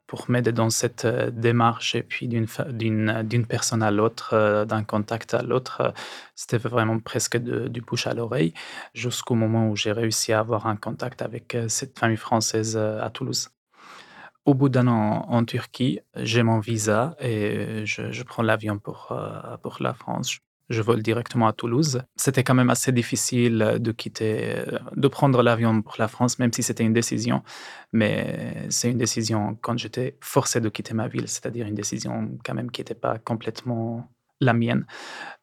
pour 0.08 0.32
m'aider 0.32 0.52
dans 0.52 0.70
cette 0.70 1.06
démarche. 1.06 1.96
Et 1.96 2.04
puis, 2.04 2.28
d'une 2.28 3.46
personne 3.48 3.84
à 3.84 3.92
l'autre, 3.92 4.66
d'un 4.66 4.84
contact 4.84 5.34
à 5.34 5.44
l'autre, 5.44 5.94
c'était 6.36 6.58
vraiment 6.58 7.00
presque 7.00 7.38
du 7.38 7.82
bouche 7.82 8.08
à 8.08 8.14
l'oreille, 8.14 8.54
jusqu'au 8.94 9.36
moment 9.36 9.70
où 9.70 9.76
j'ai 9.76 9.92
réussi 9.92 10.34
à 10.34 10.40
avoir 10.40 10.66
un 10.66 10.78
contact 10.78 11.22
avec 11.22 11.58
cette 11.68 12.00
famille 12.00 12.18
française 12.18 12.78
à 12.78 13.10
Toulouse. 13.10 13.50
Au 14.46 14.54
bout 14.54 14.70
d'un 14.70 14.88
an 14.88 15.26
en 15.28 15.44
Turquie, 15.44 16.00
j'ai 16.16 16.42
mon 16.42 16.60
visa 16.60 17.16
et 17.20 17.86
je, 17.86 18.12
je 18.12 18.24
prends 18.24 18.44
l'avion 18.44 18.80
pour, 18.80 19.14
pour 19.62 19.78
la 19.82 19.94
France 19.94 20.40
je 20.70 20.82
vole 20.82 21.02
directement 21.02 21.48
à 21.48 21.54
Toulouse. 21.54 22.02
C'était 22.16 22.44
quand 22.44 22.54
même 22.54 22.70
assez 22.70 22.92
difficile 22.92 23.78
de 23.80 23.92
quitter, 23.92 24.64
de 24.96 25.08
prendre 25.08 25.42
l'avion 25.42 25.82
pour 25.82 25.96
la 25.98 26.08
France, 26.08 26.40
même 26.40 26.52
si 26.52 26.64
c'était 26.64 26.84
une 26.84 26.94
décision. 26.94 27.44
Mais 27.94 28.66
c'est 28.70 28.92
une 28.92 28.98
décision 28.98 29.58
quand 29.62 29.78
j'étais 29.78 30.18
forcé 30.22 30.60
de 30.60 30.70
quitter 30.70 30.94
ma 30.94 31.08
ville, 31.08 31.28
c'est-à-dire 31.28 31.66
une 31.68 31.76
décision 31.76 32.38
quand 32.44 32.54
même 32.54 32.72
qui 32.72 32.82
n'était 32.82 32.96
pas 32.96 33.18
complètement 33.18 34.10
la 34.42 34.54
mienne. 34.54 34.86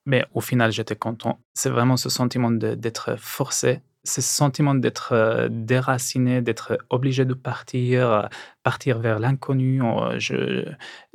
Mais 0.07 0.25
au 0.35 0.40
final, 0.40 0.73
j'étais 0.73 0.97
content. 0.97 1.40
C'est 1.54 1.71
vraiment 1.71 1.97
ce 1.97 2.09
sentiment 2.09 2.50
d'être 2.50 3.19
forcé 3.19 3.81
ce 4.04 4.20
sentiment 4.20 4.75
d'être 4.75 5.12
euh, 5.12 5.49
déraciné, 5.50 6.42
d'être 6.42 6.78
obligé 6.90 7.25
de 7.25 7.34
partir, 7.34 8.11
euh, 8.11 8.23
partir 8.62 8.99
vers 8.99 9.18
l'inconnu. 9.18 9.80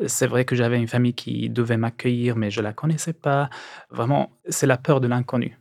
C'est 0.08 0.28
vrai 0.28 0.46
que 0.46 0.56
j'avais 0.56 0.78
une 0.78 0.88
famille 0.88 1.14
qui 1.14 1.50
devait 1.50 1.78
m'accueillir, 1.78 2.36
mais 2.36 2.50
je 2.52 2.62
ne 2.62 2.66
la 2.66 2.74
connaissais 2.74 3.14
pas. 3.14 3.50
Vraiment, 3.92 4.32
c'est 4.50 4.68
la 4.68 4.78
peur 4.78 5.02
de 5.02 5.08
l'inconnu. 5.08 5.60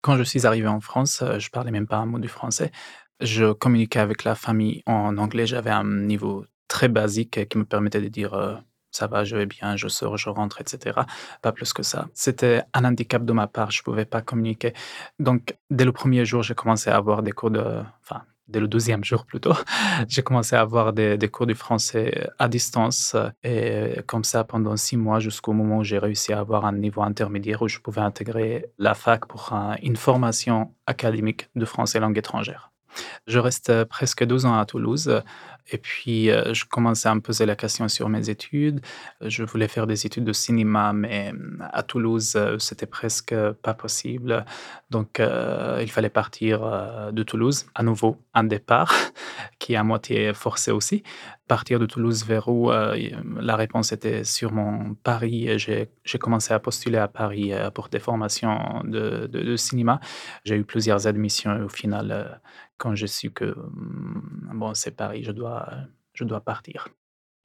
Quand 0.00 0.16
je 0.16 0.22
suis 0.22 0.46
arrivé 0.46 0.68
en 0.68 0.80
France, 0.80 1.22
euh, 1.22 1.38
je 1.38 1.50
parlais 1.50 1.70
même 1.70 1.86
pas 1.86 1.98
un 1.98 2.06
mot 2.06 2.18
du 2.18 2.28
français. 2.28 2.72
Je 3.20 3.52
communiquais 3.52 3.98
avec 3.98 4.24
la 4.24 4.34
famille 4.34 4.82
en 4.86 5.18
anglais. 5.18 5.46
J'avais 5.46 5.70
un 5.70 5.84
niveau 5.84 6.46
très 6.68 6.88
basique 6.88 7.48
qui 7.48 7.58
me 7.58 7.64
permettait 7.64 8.00
de 8.00 8.08
dire 8.08 8.62
ça 8.90 9.06
va, 9.06 9.24
je 9.24 9.36
vais 9.36 9.46
bien, 9.46 9.76
je 9.76 9.88
sors, 9.88 10.16
je 10.16 10.30
rentre, 10.30 10.60
etc. 10.60 11.00
Pas 11.42 11.52
plus 11.52 11.72
que 11.72 11.82
ça. 11.82 12.08
C'était 12.14 12.62
un 12.74 12.84
handicap 12.84 13.24
de 13.24 13.32
ma 13.32 13.46
part, 13.46 13.70
je 13.70 13.80
ne 13.80 13.84
pouvais 13.84 14.04
pas 14.04 14.22
communiquer. 14.22 14.72
Donc, 15.18 15.56
dès 15.70 15.84
le 15.84 15.92
premier 15.92 16.24
jour, 16.24 16.42
j'ai 16.42 16.54
commencé 16.54 16.90
à 16.90 16.96
avoir 16.96 17.22
des 17.22 17.32
cours 17.32 17.50
de... 17.50 17.82
Enfin, 18.02 18.22
dès 18.48 18.60
le 18.60 18.68
deuxième 18.68 19.04
jour 19.04 19.26
plutôt, 19.26 19.52
j'ai 20.08 20.22
commencé 20.22 20.56
à 20.56 20.60
avoir 20.60 20.92
des, 20.92 21.18
cours 21.30 21.46
de 21.46 21.54
français 21.54 22.28
à 22.38 22.48
distance. 22.48 23.14
Et 23.44 24.00
comme 24.06 24.24
ça, 24.24 24.44
pendant 24.44 24.76
six 24.76 24.96
mois, 24.96 25.20
jusqu'au 25.20 25.52
moment 25.52 25.78
où 25.78 25.84
j'ai 25.84 25.98
réussi 25.98 26.32
à 26.32 26.40
avoir 26.40 26.64
un 26.64 26.72
niveau 26.72 27.02
intermédiaire 27.02 27.62
où 27.62 27.68
je 27.68 27.78
pouvais 27.78 28.00
intégrer 28.00 28.66
la 28.78 28.94
fac 28.94 29.26
pour 29.26 29.52
une 29.82 29.96
formation 29.96 30.74
académique 30.86 31.48
de 31.54 31.64
français 31.64 32.00
langue 32.00 32.18
étrangère. 32.18 32.72
Je 33.26 33.38
reste 33.38 33.84
presque 33.84 34.24
12 34.24 34.46
ans 34.46 34.58
à 34.58 34.64
Toulouse 34.64 35.22
et 35.70 35.78
puis 35.78 36.26
je 36.26 36.64
commençais 36.64 37.08
à 37.08 37.14
me 37.14 37.20
poser 37.20 37.46
la 37.46 37.56
question 37.56 37.88
sur 37.88 38.08
mes 38.08 38.30
études. 38.30 38.80
Je 39.20 39.42
voulais 39.42 39.68
faire 39.68 39.86
des 39.86 40.06
études 40.06 40.24
de 40.24 40.32
cinéma, 40.32 40.92
mais 40.92 41.32
mmh, 41.32 41.68
à 41.72 41.82
Toulouse, 41.82 42.38
c'était 42.58 42.86
presque 42.86 43.34
pas 43.62 43.74
possible. 43.74 44.44
Donc 44.90 45.20
il 45.20 45.90
fallait 45.90 46.08
partir 46.08 47.12
de 47.12 47.22
Toulouse, 47.22 47.66
à 47.74 47.82
nouveau 47.82 48.16
un 48.34 48.44
départ 48.44 48.94
qui 49.58 49.74
est 49.74 49.76
à 49.76 49.84
moitié 49.84 50.32
forcé 50.34 50.70
aussi. 50.70 51.02
Partir 51.46 51.78
de 51.78 51.86
Toulouse 51.86 52.24
vers 52.24 52.48
où 52.48 52.70
la 52.70 53.56
réponse 53.56 53.92
était 53.92 54.24
sûrement 54.24 54.94
Paris. 55.02 55.58
J'ai 55.58 56.18
commencé 56.18 56.52
à 56.52 56.58
postuler 56.58 56.98
à 56.98 57.08
Paris 57.08 57.52
pour 57.74 57.88
des 57.88 57.98
formations 57.98 58.82
de, 58.84 59.56
cinéma. 59.56 60.00
J'ai 60.44 60.56
eu 60.56 60.64
plusieurs 60.64 61.06
admissions 61.06 61.56
et 61.56 61.62
au 61.62 61.68
final 61.68 62.40
quand 62.78 62.94
je 62.94 63.06
su 63.06 63.30
que 63.30 63.44
mmh, 63.44 64.50
bon, 64.54 64.72
c'est 64.74 64.92
Paris, 64.92 65.24
je 65.24 65.32
dois, 65.32 65.57
je 66.14 66.24
dois 66.24 66.40
partir. 66.40 66.88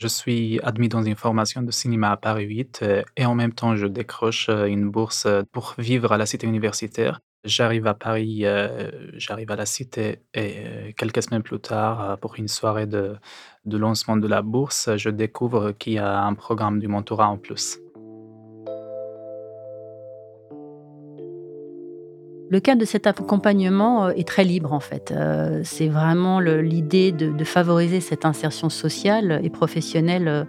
Je 0.03 0.09
suis 0.09 0.59
admis 0.63 0.89
dans 0.89 1.01
une 1.03 1.15
formation 1.15 1.61
de 1.61 1.71
cinéma 1.71 2.11
à 2.11 2.17
Paris 2.17 2.45
8 2.45 2.79
euh, 2.81 3.03
et 3.15 3.25
en 3.25 3.35
même 3.35 3.53
temps, 3.53 3.75
je 3.77 3.87
décroche 3.87 4.49
euh, 4.49 4.65
une 4.65 4.89
bourse 4.89 5.25
euh, 5.25 5.43
pour 5.51 5.75
vivre 5.77 6.11
à 6.11 6.17
la 6.17 6.25
cité 6.25 6.45
universitaire. 6.45 7.21
J'arrive 7.45 7.87
à 7.87 7.93
Paris, 7.93 8.45
j'arrive 9.15 9.51
à 9.51 9.57
la 9.57 9.65
cité 9.65 10.19
et 10.33 10.93
quelques 10.95 11.23
semaines 11.23 11.43
plus 11.43 11.59
tard, 11.59 12.17
pour 12.19 12.35
une 12.35 12.47
soirée 12.47 12.87
de, 12.87 13.17
de 13.65 13.77
lancement 13.77 14.15
de 14.15 14.29
la 14.29 14.41
bourse, 14.41 14.89
je 14.95 15.09
découvre 15.09 15.73
qu'il 15.73 15.91
y 15.91 15.97
a 15.97 16.23
un 16.23 16.35
programme 16.35 16.79
du 16.79 16.87
mentorat 16.87 17.27
en 17.27 17.37
plus. 17.37 17.79
Le 22.53 22.59
cadre 22.59 22.81
de 22.81 22.85
cet 22.85 23.07
accompagnement 23.07 24.05
euh, 24.05 24.09
est 24.11 24.27
très 24.27 24.43
libre 24.43 24.73
en 24.73 24.79
fait. 24.79 25.11
Euh, 25.11 25.61
c'est 25.63 25.87
vraiment 25.87 26.39
l'idée 26.39 27.11
de, 27.11 27.43
favoriser 27.43 27.99
cette 27.99 28.25
insertion 28.25 28.69
sociale 28.69 29.39
et 29.41 29.49
professionnelle 29.49 30.27
euh, 30.27 30.43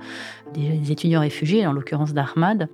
des 0.53 0.93
étudiants 0.93 1.23
réfugiés, 1.23 1.67
en 1.67 1.73
l'occurrence 1.73 2.13
d'Ahmad. 2.13 2.69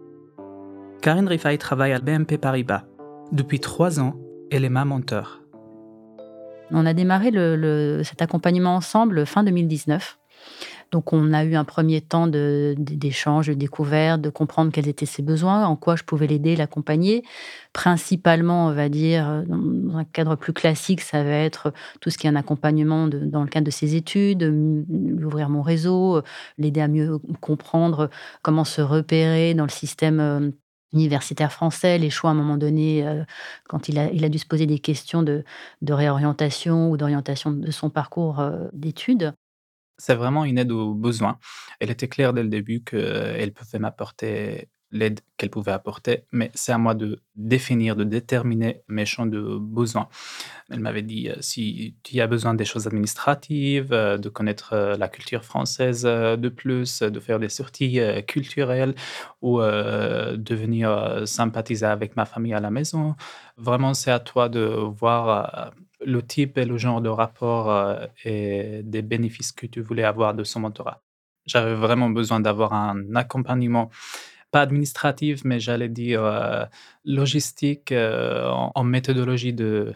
Karine 1.00 1.28
Rifai 1.28 1.58
travaille 1.58 1.92
à 1.92 2.00
BNP 2.00 2.38
Paribas. 2.38 2.82
Depuis 3.30 3.60
trois 3.60 4.00
ans, 4.00 4.16
elle 4.50 4.64
est 4.64 4.68
ma 4.68 4.84
mentor. 4.84 5.40
On 6.72 6.84
a 6.84 6.92
démarré 6.92 7.30
cet 8.02 8.22
accompagnement 8.22 8.74
ensemble 8.74 9.26
fin 9.26 9.44
2019. 9.44 10.18
Donc 10.90 11.12
on 11.12 11.32
a 11.32 11.44
eu 11.44 11.54
un 11.54 11.64
premier 11.64 12.00
temps 12.00 12.26
d'échange, 12.26 13.48
de, 13.48 13.54
de, 13.54 13.58
découverte, 13.58 14.20
de 14.20 14.30
comprendre 14.30 14.72
quels 14.72 14.88
étaient 14.88 15.06
ses 15.06 15.22
besoins, 15.22 15.66
en 15.66 15.76
quoi 15.76 15.96
je 15.96 16.02
pouvais 16.02 16.26
l'aider, 16.26 16.56
l'accompagner. 16.56 17.22
Principalement, 17.72 18.66
on 18.66 18.72
va 18.72 18.88
dire, 18.88 19.44
dans 19.46 19.96
un 19.96 20.04
cadre 20.04 20.36
plus 20.36 20.52
classique, 20.52 21.00
ça 21.00 21.22
va 21.22 21.30
être 21.30 21.72
tout 22.00 22.10
ce 22.10 22.18
qui 22.18 22.26
est 22.26 22.30
un 22.30 22.36
accompagnement 22.36 23.06
dans 23.08 23.42
le 23.42 23.48
cadre 23.48 23.66
de 23.66 23.70
ses 23.70 23.94
études, 23.94 24.42
ouvrir 25.24 25.48
mon 25.48 25.62
réseau, 25.62 26.22
l'aider 26.58 26.80
à 26.80 26.88
mieux 26.88 27.18
comprendre 27.40 28.10
comment 28.42 28.64
se 28.64 28.80
repérer 28.80 29.54
dans 29.54 29.64
le 29.64 29.70
système 29.70 30.20
euh, 30.20 30.50
universitaire 30.92 31.52
français, 31.52 31.98
les 31.98 32.10
choix 32.10 32.30
à 32.30 32.32
un 32.32 32.36
moment 32.36 32.56
donné, 32.56 33.06
euh, 33.06 33.24
quand 33.68 33.88
il 33.88 33.98
a, 33.98 34.28
dû 34.28 34.38
se 34.38 34.46
poser 34.46 34.66
des 34.66 34.78
questions 34.78 35.22
de, 35.22 35.44
réorientation 35.88 36.90
ou 36.90 36.96
d'orientation 36.96 37.50
de 37.52 37.70
son 37.70 37.90
parcours 37.90 38.40
euh, 38.40 38.68
d'études 38.72 39.32
c'est 40.00 40.14
vraiment 40.14 40.44
une 40.44 40.58
aide 40.58 40.72
aux 40.72 40.94
besoins. 40.94 41.38
Elle 41.80 41.90
était 41.90 42.08
claire 42.08 42.32
dès 42.32 42.42
le 42.42 42.48
début 42.48 42.82
qu'elle 42.82 43.52
pouvait 43.52 43.78
m'apporter 43.78 44.68
l'aide 44.92 45.20
qu'elle 45.36 45.50
pouvait 45.50 45.72
apporter, 45.72 46.24
mais 46.32 46.50
c'est 46.54 46.72
à 46.72 46.78
moi 46.78 46.94
de 46.94 47.20
définir, 47.36 47.96
de 47.96 48.04
déterminer 48.04 48.82
mes 48.88 49.06
champs 49.06 49.26
de 49.26 49.58
besoins. 49.58 50.08
Elle 50.70 50.80
m'avait 50.80 51.02
dit 51.02 51.28
euh, 51.28 51.36
si 51.40 51.96
tu 52.02 52.20
as 52.20 52.26
besoin 52.26 52.54
des 52.54 52.64
choses 52.64 52.86
administratives, 52.86 53.92
euh, 53.92 54.18
de 54.18 54.28
connaître 54.28 54.72
euh, 54.72 54.96
la 54.96 55.08
culture 55.08 55.44
française 55.44 56.02
de 56.02 56.48
plus, 56.48 57.02
de 57.02 57.20
faire 57.20 57.38
des 57.38 57.48
sorties 57.48 58.00
culturelles 58.26 58.94
ou 59.42 59.60
de 59.60 60.54
venir 60.54 61.22
sympathiser 61.26 61.86
avec 61.86 62.16
ma 62.16 62.24
famille 62.24 62.54
à 62.54 62.60
la 62.60 62.70
maison, 62.70 63.14
vraiment 63.56 63.94
c'est 63.94 64.10
à 64.10 64.20
toi 64.20 64.48
de 64.48 64.60
voir 64.60 65.72
le 66.04 66.22
type 66.22 66.58
et 66.58 66.64
le 66.64 66.76
genre 66.78 67.00
de 67.00 67.08
rapport 67.08 67.96
et 68.24 68.82
des 68.84 69.02
bénéfices 69.02 69.52
que 69.52 69.66
tu 69.66 69.80
voulais 69.80 70.04
avoir 70.04 70.34
de 70.34 70.44
son 70.44 70.60
mentorat. 70.60 71.02
J'avais 71.46 71.74
vraiment 71.74 72.10
besoin 72.10 72.40
d'avoir 72.40 72.72
un 72.72 73.14
accompagnement 73.14 73.90
pas 74.50 74.62
administrative, 74.62 75.42
mais 75.44 75.60
j'allais 75.60 75.88
dire 75.88 76.24
euh, 76.24 76.64
logistique 77.04 77.92
euh, 77.92 78.48
en, 78.74 78.84
méthodologie 78.84 79.52
de 79.52 79.94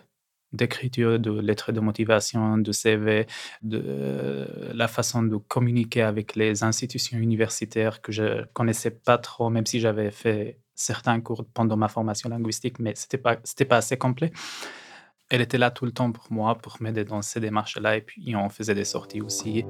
d'écriture, 0.53 1.19
de 1.19 1.33
lettres 1.33 1.73
de 1.73 1.81
motivation, 1.81 2.59
de 2.59 2.71
CV, 2.71 3.27
de 3.63 3.83
euh, 3.85 4.73
la 4.73 4.87
façon 4.87 5.25
de 5.25 5.37
communiquer 5.37 6.03
avec 6.03 6.37
les 6.37 6.63
institutions 6.63 7.19
universitaires 7.19 8.01
que 8.01 8.13
je 8.13 8.45
connaissais 8.53 8.93
pas 8.93 9.19
trop, 9.19 9.51
même 9.51 9.67
si 9.67 9.81
j'avais 9.81 10.13
fait 10.13 10.61
certains 10.77 11.21
cours 11.21 11.45
pendant 11.55 11.77
ma 11.77 11.89
formation 11.89 12.29
linguistique, 12.29 12.79
mais 12.79 12.93
c'était 12.95 13.19
pas 13.19 13.37
c'était 13.43 13.65
pas 13.65 13.79
assez 13.79 13.97
complet. 13.97 14.31
Elle 15.29 15.41
était 15.41 15.59
là 15.59 15.71
tout 15.73 15.87
le 15.87 15.93
temps 15.93 16.13
pour 16.13 16.31
moi, 16.31 16.57
pour 16.57 16.77
m'aider 16.81 17.05
dans 17.05 17.23
ces 17.23 17.41
démarches-là, 17.41 17.97
et 17.97 18.03
puis 18.03 18.37
on 18.37 18.49
faisait 18.49 18.75
des 18.75 18.85
sorties 18.85 19.23
aussi. 19.23 19.65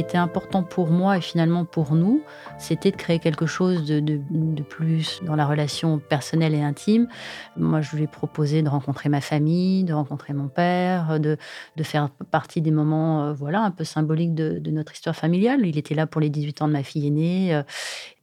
Était 0.00 0.18
important 0.18 0.62
pour 0.62 0.88
moi 0.88 1.18
et 1.18 1.20
finalement 1.20 1.64
pour 1.64 1.94
nous, 1.94 2.22
c'était 2.58 2.90
de 2.90 2.96
créer 2.96 3.18
quelque 3.18 3.46
chose 3.46 3.84
de, 3.84 4.20
plus 4.62 5.20
dans 5.24 5.36
la 5.36 5.46
relation 5.46 5.98
personnelle 5.98 6.54
et 6.54 6.62
intime. 6.62 7.08
Moi, 7.56 7.80
je 7.80 7.96
lui 7.96 8.04
ai 8.04 8.06
proposé 8.06 8.62
de 8.62 8.68
rencontrer 8.68 9.08
ma 9.08 9.20
famille, 9.20 9.84
de 9.84 9.92
rencontrer 9.92 10.32
mon 10.32 10.48
père, 10.48 11.20
de, 11.20 11.36
de 11.76 11.82
faire 11.82 12.10
partie 12.30 12.60
des 12.60 12.70
moments 12.70 13.24
euh, 13.24 13.32
voilà, 13.32 13.60
un 13.62 13.70
peu 13.70 13.84
symboliques 13.84 14.34
de, 14.34 14.58
de, 14.58 14.70
notre 14.70 14.92
histoire 14.92 15.16
familiale. 15.16 15.60
Il 15.64 15.78
était 15.78 15.94
là 15.94 16.06
pour 16.06 16.20
les 16.20 16.30
18 16.30 16.62
ans 16.62 16.68
de 16.68 16.72
ma 16.72 16.82
fille 16.82 17.06
aînée. 17.06 17.54
Euh, 17.54 17.62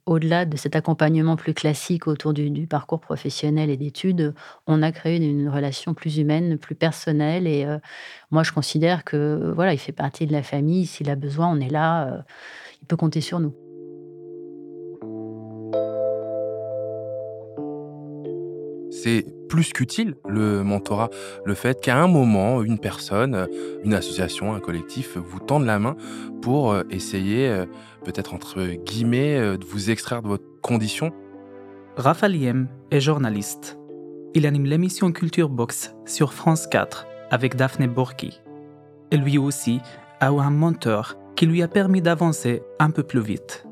au-delà 0.06 0.44
de 0.44 0.56
cet 0.56 0.76
accompagnement 0.76 1.36
plus 1.36 1.52
classique 1.52 2.06
autour 2.06 2.32
du, 2.32 2.66
parcours 2.66 3.00
professionnel 3.00 3.70
et 3.70 3.76
d'études, 3.76 4.34
on 4.66 4.82
a 4.82 4.92
créé 4.92 5.16
une 5.16 5.48
relation 5.48 5.94
plus 5.94 6.18
humaine, 6.18 6.58
plus 6.58 6.76
personnelle. 6.76 7.46
Et 7.46 7.64
euh, 7.64 7.78
moi, 8.30 8.44
je 8.44 8.52
considère 8.52 9.04
que 9.04 9.52
voilà, 9.54 9.72
il 9.72 9.78
fait 9.78 9.92
partie 9.92 10.26
de 10.26 10.32
la 10.32 10.42
famille. 10.42 10.86
S'il 10.86 11.10
a 11.10 11.16
besoin, 11.16 11.48
on 11.48 11.60
est 11.60 11.70
là. 11.70 12.08
Euh, 12.08 12.22
il 12.82 12.86
peut 12.86 12.96
compter 12.96 13.20
sur 13.20 13.40
nous. 13.40 13.65
C'est 19.06 19.24
plus 19.48 19.72
qu'utile, 19.72 20.16
le 20.28 20.64
mentorat, 20.64 21.10
le 21.44 21.54
fait 21.54 21.80
qu'à 21.80 21.96
un 21.96 22.08
moment, 22.08 22.64
une 22.64 22.80
personne, 22.80 23.46
une 23.84 23.94
association, 23.94 24.52
un 24.52 24.58
collectif 24.58 25.16
vous 25.16 25.38
tende 25.38 25.64
la 25.64 25.78
main 25.78 25.94
pour 26.42 26.72
euh, 26.72 26.82
essayer, 26.90 27.62
peut-être 28.04 28.34
entre 28.34 28.66
guillemets, 28.84 29.36
euh, 29.36 29.56
de 29.58 29.64
vous 29.64 29.92
extraire 29.92 30.22
de 30.22 30.26
votre 30.26 30.42
condition 30.60 31.12
Raphaël 31.96 32.34
Yem 32.34 32.66
est 32.90 33.00
journaliste. 33.00 33.78
Il 34.34 34.44
anime 34.44 34.64
l'émission 34.64 35.12
Culture 35.12 35.50
Box 35.50 35.94
sur 36.04 36.34
France 36.34 36.66
4 36.66 37.06
avec 37.30 37.54
Daphné 37.54 37.86
Borki. 37.86 38.40
Et 39.12 39.18
lui 39.18 39.38
aussi 39.38 39.78
a 40.18 40.32
eu 40.32 40.40
un 40.40 40.50
mentor 40.50 41.14
qui 41.36 41.46
lui 41.46 41.62
a 41.62 41.68
permis 41.68 42.02
d'avancer 42.02 42.60
un 42.80 42.90
peu 42.90 43.04
plus 43.04 43.20
vite. 43.20 43.65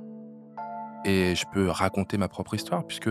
Et 1.05 1.35
je 1.35 1.45
peux 1.53 1.69
raconter 1.69 2.17
ma 2.17 2.29
propre 2.29 2.55
histoire 2.55 2.87
puisque 2.87 3.11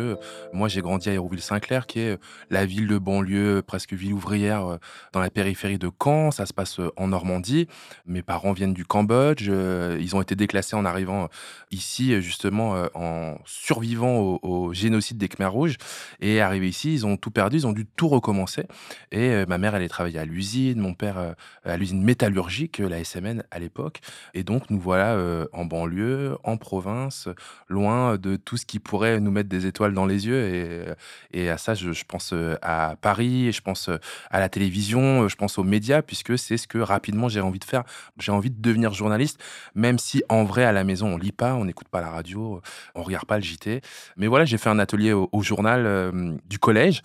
moi 0.51 0.67
j'ai 0.67 0.81
grandi 0.81 1.09
à 1.09 1.13
Hérouville-Saint-Clair 1.13 1.85
qui 1.85 1.99
est 1.99 2.17
la 2.49 2.65
ville 2.65 2.87
de 2.87 2.97
banlieue, 2.97 3.61
presque 3.61 3.93
ville 3.93 4.13
ouvrière 4.13 4.65
euh, 4.65 4.77
dans 5.11 5.19
la 5.19 5.29
périphérie 5.29 5.77
de 5.77 5.89
Caen. 6.03 6.31
Ça 6.31 6.45
se 6.45 6.53
passe 6.53 6.79
euh, 6.79 6.91
en 6.97 7.07
Normandie. 7.07 7.67
Mes 8.05 8.21
parents 8.21 8.53
viennent 8.53 8.73
du 8.73 8.85
Cambodge. 8.85 9.47
Euh, 9.49 9.97
ils 10.01 10.15
ont 10.15 10.21
été 10.21 10.35
déclassés 10.35 10.75
en 10.75 10.85
arrivant 10.85 11.29
ici 11.71 12.21
justement 12.21 12.87
en 12.93 13.37
survivant 13.45 14.39
au, 14.41 14.73
génocide 14.73 15.17
des 15.17 15.27
Khmers 15.27 15.51
rouges. 15.51 15.77
Et 16.19 16.41
arrivés 16.41 16.69
ici, 16.69 16.93
ils 16.93 17.05
ont 17.05 17.17
tout 17.17 17.31
perdu, 17.31 17.57
ils 17.57 17.67
ont 17.67 17.71
dû 17.71 17.85
tout 17.85 18.07
recommencer. 18.07 18.65
Et 19.11 19.45
ma 19.47 19.57
mère, 19.57 19.75
elle 19.75 19.83
est 19.83 19.89
travaillée 19.89 20.19
à 20.19 20.25
l'usine, 20.25 20.79
mon 20.79 20.93
père 20.93 21.35
à 21.63 21.77
l'usine 21.77 22.03
métallurgique, 22.03 22.79
la 22.79 23.03
SMN 23.03 23.43
à 23.51 23.59
l'époque. 23.59 24.01
Et 24.33 24.43
donc 24.43 24.69
nous 24.69 24.79
voilà 24.79 25.17
en 25.53 25.65
banlieue, 25.65 26.37
en 26.43 26.57
province, 26.57 27.27
loin 27.67 27.82
de 28.17 28.35
tout 28.35 28.57
ce 28.57 28.65
qui 28.65 28.79
pourrait 28.79 29.19
nous 29.19 29.31
mettre 29.31 29.49
des 29.49 29.65
étoiles 29.65 29.93
dans 29.93 30.05
les 30.05 30.27
yeux. 30.27 30.95
Et, 31.31 31.43
et 31.43 31.49
à 31.49 31.57
ça, 31.57 31.73
je, 31.73 32.03
pense 32.07 32.31
euh, 32.33 32.55
à 32.61 32.95
Paris, 33.01 33.51
je 33.51 33.61
pense 33.61 33.89
euh, 33.89 33.97
à 34.29 34.39
la 34.39 34.49
télévision, 34.49 35.27
je 35.27 35.35
pense 35.35 35.57
aux 35.57 35.63
médias, 35.63 36.01
puisque 36.01 36.37
c'est 36.37 36.57
ce 36.57 36.67
que 36.67 36.77
rapidement 36.77 37.29
j'ai 37.29 37.41
envie 37.41 37.59
de 37.59 37.65
faire. 37.65 37.83
J'ai 38.19 38.31
envie 38.31 38.49
de 38.49 38.61
devenir 38.61 38.93
journaliste, 38.93 39.41
même 39.75 39.99
si 39.99 40.23
en 40.29 40.43
vrai, 40.43 40.63
à 40.63 40.71
la 40.71 40.83
maison, 40.83 41.07
on 41.07 41.17
lit 41.17 41.31
pas, 41.31 41.55
on 41.55 41.65
n'écoute 41.65 41.87
pas 41.87 42.01
la 42.01 42.09
radio, 42.09 42.61
on 42.95 43.03
regarde 43.03 43.25
pas 43.25 43.37
le 43.37 43.43
JT. 43.43 43.81
Mais 44.17 44.27
voilà, 44.27 44.45
j'ai 44.45 44.57
fait 44.57 44.69
un 44.69 44.79
atelier 44.79 45.13
au, 45.13 45.41
journal 45.41 45.85
euh, 45.85 46.33
du 46.45 46.59
collège. 46.59 47.01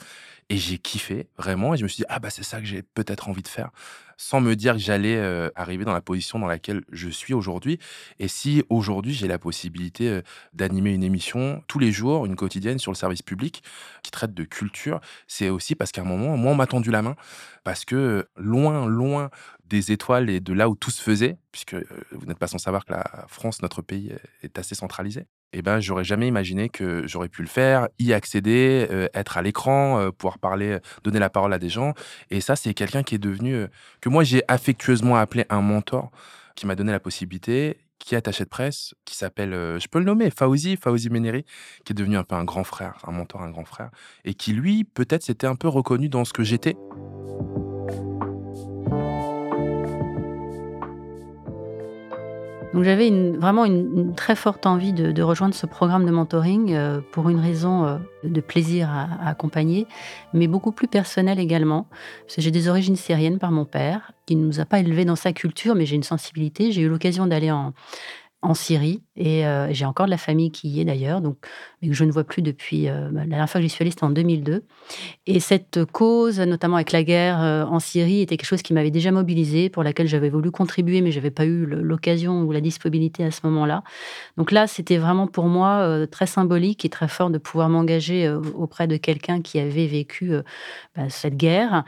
Et 0.51 0.57
j'ai 0.57 0.79
kiffé, 0.79 1.29
vraiment. 1.37 1.75
Et 1.75 1.77
je 1.77 1.83
me 1.83 1.89
suis 1.89 1.99
dit, 1.99 2.07
ah 2.09 2.21
bah 2.21 2.31
c'est 2.31 2.43
ça 2.43 2.59
que 2.59 2.65
j'ai 2.65 2.83
peut-être 2.83 3.29
envie 3.29 3.43
de 3.43 3.49
faire, 3.49 3.71
sans 4.19 4.43
me 4.43 4.55
dire 4.55 4.75
que 4.75 4.81
j'allais 4.81 5.19
arriver 5.55 5.85
dans 5.85 5.95
la 5.95 6.03
position 6.03 6.39
dans 6.39 6.47
laquelle 6.47 6.83
je 6.93 7.09
suis 7.09 7.33
aujourd'hui. 7.33 7.79
Et 8.19 8.29
si 8.29 8.63
aujourd'hui 8.69 9.15
j'ai 9.15 9.29
la 9.29 9.39
possibilité 9.39 10.21
d'animer 10.53 10.93
une 10.93 11.05
émission 11.05 11.63
tous 11.69 11.79
les 11.79 11.93
jours, 11.93 12.27
une 12.27 12.37
quotidienne 12.37 12.79
sur 12.79 12.93
le 12.93 12.97
service 12.97 13.23
public 13.23 13.63
qui 14.03 14.11
traite 14.11 14.35
de 14.35 14.45
culture, 14.45 15.01
c'est 15.27 15.49
aussi 15.49 15.75
parce 15.75 15.93
qu'à 15.93 16.03
un 16.03 16.05
moment, 16.05 16.37
moi, 16.37 16.53
on 16.53 16.57
m'a 16.57 16.67
tendu 16.67 16.91
la 16.91 17.01
main. 17.01 17.17
Parce 17.65 17.85
que 17.85 18.29
loin, 18.37 18.87
loin 18.87 19.31
des 19.65 19.93
étoiles 19.93 20.31
et 20.31 20.41
de 20.41 20.53
là 20.53 20.69
où 20.69 20.75
tout 20.75 20.91
se 20.91 21.03
faisait, 21.03 21.39
puisque 21.53 21.75
vous 22.13 22.27
n'êtes 22.27 22.39
pas 22.39 22.47
sans 22.49 22.59
savoir 22.59 22.85
que 22.85 22.93
la 22.93 23.27
France, 23.29 23.63
notre 23.63 23.83
pays, 23.83 24.13
est 24.43 24.59
assez 24.59 24.75
centralisé 24.75 25.27
eh 25.53 25.63
ben, 25.63 25.81
j'aurais 25.81 26.05
jamais 26.05 26.29
imaginé 26.29 26.69
que 26.69 27.07
j'aurais 27.07 27.29
pu 27.29 27.43
le 27.43 27.49
faire, 27.49 27.89
y 27.99 28.13
accéder, 28.13 28.87
euh, 28.91 29.09
être 29.15 29.39
à 29.39 29.43
l'écran, 29.43 29.99
euh, 29.99 30.11
pouvoir 30.11 30.39
parler, 30.39 30.79
donner 31.05 31.19
la 31.19 31.31
parole 31.31 31.53
à 31.53 31.59
des 31.59 31.69
gens. 31.69 31.95
Et 32.31 32.41
ça, 32.41 32.57
c'est 32.57 32.75
quelqu'un 32.75 33.03
qui 33.03 33.15
est 33.15 33.19
devenu, 33.19 33.55
euh, 33.55 33.69
que 34.01 34.09
moi 34.09 34.25
j'ai 34.25 34.43
affectueusement 34.49 35.17
appelé 35.17 35.45
un 35.49 35.63
mentor, 35.63 36.11
qui 36.55 36.67
m'a 36.67 36.75
donné 36.75 36.93
la 36.93 37.01
possibilité, 37.01 37.79
qui 37.99 38.15
est 38.15 38.19
attaché 38.19 38.45
de 38.45 38.49
presse, 38.49 38.95
qui 39.05 39.17
s'appelle, 39.17 39.53
je 39.53 39.87
peux 39.89 39.99
le 39.99 40.05
nommer, 40.05 40.31
Fauzi, 40.31 40.77
Fauzi 40.77 41.09
Meneri, 41.09 41.45
qui 41.85 41.93
est 41.93 41.95
devenu 41.95 42.17
un 42.17 42.25
peu 42.25 42.35
un 42.35 42.45
grand 42.45 42.65
frère, 42.65 42.99
un 43.07 43.13
mentor, 43.13 43.43
un 43.43 43.51
grand 43.51 43.65
frère, 43.65 43.91
et 44.25 44.35
qui 44.35 44.53
lui, 44.53 44.85
peut-être, 44.85 45.23
s'était 45.23 45.47
un 45.47 45.57
peu 45.57 45.69
reconnu 45.69 46.09
dans 46.09 46.25
ce 46.25 46.33
que 46.33 46.43
j'étais. 46.43 46.77
Donc 52.75 52.85
j'avais 52.85 53.11
vraiment 53.11 53.65
une, 53.65 54.15
très 54.15 54.37
forte 54.37 54.67
envie 54.67 54.93
de, 54.93 55.23
rejoindre 55.23 55.55
ce 55.55 55.67
programme 55.67 56.05
de 56.05 56.11
mentoring 56.11 56.75
euh, 56.75 57.01
pour 57.13 57.31
une 57.31 57.41
raison 57.41 57.85
euh, 57.85 57.99
de 58.25 58.41
plaisir 58.41 58.91
à, 58.91 59.29
accompagner, 59.29 59.87
mais 60.35 60.49
beaucoup 60.49 60.73
plus 60.73 60.89
personnelle 60.89 61.39
également. 61.39 61.87
J'ai 62.37 62.51
des 62.51 62.69
origines 62.69 62.97
syriennes 62.97 63.39
par 63.39 63.53
mon 63.53 63.65
père, 63.65 64.13
qui 64.27 64.37
ne 64.37 64.45
nous 64.45 64.61
a 64.61 64.65
pas 64.65 64.81
élevés 64.81 65.07
dans 65.07 65.17
sa 65.17 65.33
culture, 65.33 65.75
mais 65.75 65.87
j'ai 65.87 65.97
une 65.97 66.03
sensibilité. 66.03 66.71
J'ai 66.71 66.83
eu 66.83 66.89
l'occasion 66.89 67.27
d'aller 67.27 67.51
en, 67.51 67.73
en 68.41 68.55
Syrie 68.55 69.03
et 69.17 69.45
euh, 69.45 69.73
j'ai 69.73 69.85
encore 69.85 70.07
de 70.07 70.13
la 70.13 70.17
famille 70.17 70.53
qui 70.53 70.69
y 70.69 70.81
est 70.81 70.85
d'ailleurs, 70.85 71.21
donc 71.21 71.39
mais 71.83 71.89
que 71.89 71.95
je 71.95 72.05
ne 72.05 72.13
vois 72.13 72.23
plus 72.23 72.41
depuis 72.41 72.89
euh, 72.89 73.09
bah, 73.11 73.23
la 73.23 73.27
dernière 73.27 73.51
fois 73.51 73.61
que 73.61 73.67
j'y 73.67 73.69
suis 73.69 73.83
allée, 73.83 73.91
c'était 73.91 74.05
en 74.05 74.11
2002. 74.11 74.65
Et 75.27 75.41
cette 75.41 75.85
cause, 75.87 76.39
notamment 76.39 76.77
avec 76.77 76.93
la 76.93 77.03
guerre 77.03 77.43
euh, 77.43 77.65
en 77.65 77.81
Syrie, 77.81 78.21
était 78.21 78.37
quelque 78.37 78.47
chose 78.47 78.63
qui 78.63 78.75
m'avait 78.75 78.93
déjà 78.93 79.11
mobilisée, 79.11 79.71
pour 79.71 79.83
laquelle 79.83 80.07
j'avais 80.07 80.29
voulu 80.29 80.53
contribuer, 80.53 81.01
mais 81.01 81.11
j'avais 81.11 81.33
pas 81.33 81.47
eu 81.47 81.67
l'occasion 81.67 82.43
ou 82.43 82.53
la 82.53 82.61
disponibilité 82.61 83.25
à 83.25 83.33
ce 83.33 83.41
moment-là. 83.45 83.83
Donc 84.37 84.53
là, 84.53 84.69
c'était 84.69 84.99
vraiment 84.99 85.27
pour 85.27 85.47
moi 85.47 86.07
très 86.11 86.27
symbolique 86.27 86.85
et 86.85 86.89
très 86.89 87.09
fort 87.09 87.31
de 87.31 87.39
pouvoir 87.39 87.69
m'engager 87.69 88.29
auprès 88.55 88.87
de 88.87 88.97
quelqu'un 88.97 89.43
qui 89.43 89.59
avait 89.59 89.87
vécu 89.87 90.33
bah, 90.97 91.09
cette 91.09 91.37
guerre 91.37 91.85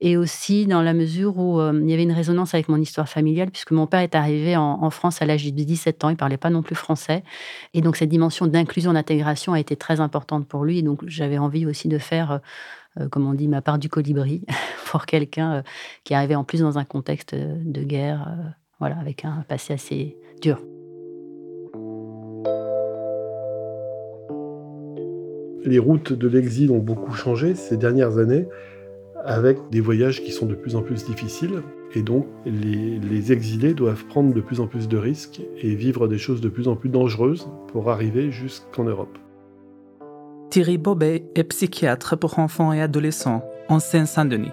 et 0.00 0.16
aussi 0.16 0.66
dans 0.66 0.82
la 0.82 0.94
mesure 0.94 1.38
où 1.38 1.60
euh, 1.60 1.72
il 1.82 1.90
y 1.90 1.92
avait 1.92 2.04
une 2.04 2.12
résonance 2.12 2.54
avec 2.54 2.68
mon 2.68 2.80
histoire 2.80 3.08
familiale, 3.08 3.50
puisque 3.50 3.72
mon 3.72 3.86
père 3.86 4.00
est 4.00 4.14
arrivé 4.14 4.56
en, 4.56 4.90
France 4.90 5.20
à 5.22 5.26
l'âge 5.26 5.44
de 5.44 5.50
17 5.50 6.04
ans, 6.04 6.08
il 6.08 6.16
parlait 6.16 6.36
pas 6.36 6.50
non 6.50 6.62
plus 6.62 6.74
français, 6.74 7.22
et 7.74 7.80
donc 7.80 7.96
cette 7.96 8.08
dimension 8.08 8.46
d'inclusion, 8.46 8.92
d'intégration 8.92 9.52
a 9.52 9.60
été 9.60 9.76
très 9.76 10.00
importante 10.00 10.46
pour 10.46 10.64
lui, 10.64 10.78
et 10.78 10.82
donc 10.82 11.02
j'avais 11.06 11.38
envie 11.38 11.66
aussi 11.66 11.88
de 11.88 11.98
faire, 11.98 12.32
euh, 12.32 12.38
euh, 13.00 13.08
comme 13.08 13.26
on 13.26 13.34
dit, 13.34 13.48
ma 13.48 13.60
part 13.60 13.78
du 13.78 13.88
colibri 13.88 14.44
pour 14.86 15.04
quelqu'un 15.04 15.62
qui 16.04 16.14
arrivait 16.14 16.36
en 16.36 16.44
plus 16.44 16.60
dans 16.60 16.78
un 16.78 16.84
contexte 16.84 17.34
de 17.34 17.82
guerre, 17.82 18.28
voilà, 18.78 18.96
avec 18.98 19.24
un 19.24 19.44
passé 19.48 19.74
assez 19.74 20.16
dur. 20.40 20.62
Les 25.64 25.78
routes 25.78 26.12
de 26.12 26.28
l'exil 26.28 26.70
ont 26.70 26.78
beaucoup 26.78 27.12
changé 27.12 27.54
ces 27.54 27.76
dernières 27.76 28.16
années 28.18 28.46
avec 29.24 29.58
des 29.70 29.80
voyages 29.80 30.22
qui 30.22 30.32
sont 30.32 30.46
de 30.46 30.54
plus 30.54 30.76
en 30.76 30.82
plus 30.82 31.04
difficiles. 31.04 31.62
Et 31.94 32.02
donc, 32.02 32.26
les, 32.44 33.32
exilés 33.32 33.74
doivent 33.74 34.04
prendre 34.06 34.34
de 34.34 34.40
plus 34.40 34.60
en 34.60 34.66
plus 34.66 34.88
de 34.88 34.96
risques 34.96 35.40
et 35.60 35.74
vivre 35.74 36.06
des 36.06 36.18
choses 36.18 36.40
de 36.40 36.48
plus 36.48 36.68
en 36.68 36.76
plus 36.76 36.90
dangereuses 36.90 37.48
pour 37.68 37.90
arriver 37.90 38.30
jusqu'en 38.30 38.84
Europe. 38.84 39.18
Thierry 40.50 40.78
Bobet 40.78 41.24
est 41.34 41.44
psychiatre 41.44 42.16
pour 42.16 42.38
enfants 42.38 42.72
et 42.72 42.80
adolescents 42.80 43.44
en 43.68 43.80
Seine-Saint-Denis. 43.80 44.52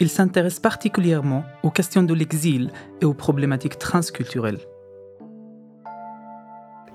Il 0.00 0.08
s'intéresse 0.08 0.60
particulièrement 0.60 1.44
aux 1.62 1.70
questions 1.70 2.02
de 2.02 2.12
l'exil 2.12 2.70
et 3.00 3.04
aux 3.04 3.14
problématiques 3.14 3.78
transculturelles. 3.78 4.58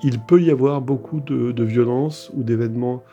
Il 0.03 0.19
peut 0.19 0.41
y 0.41 0.51
avoir 0.51 0.81
beaucoup 0.81 1.19
de, 1.19 1.51
de 1.51 1.63
violences 1.63 2.31
ou 2.35 2.43
d'événements 2.43 3.03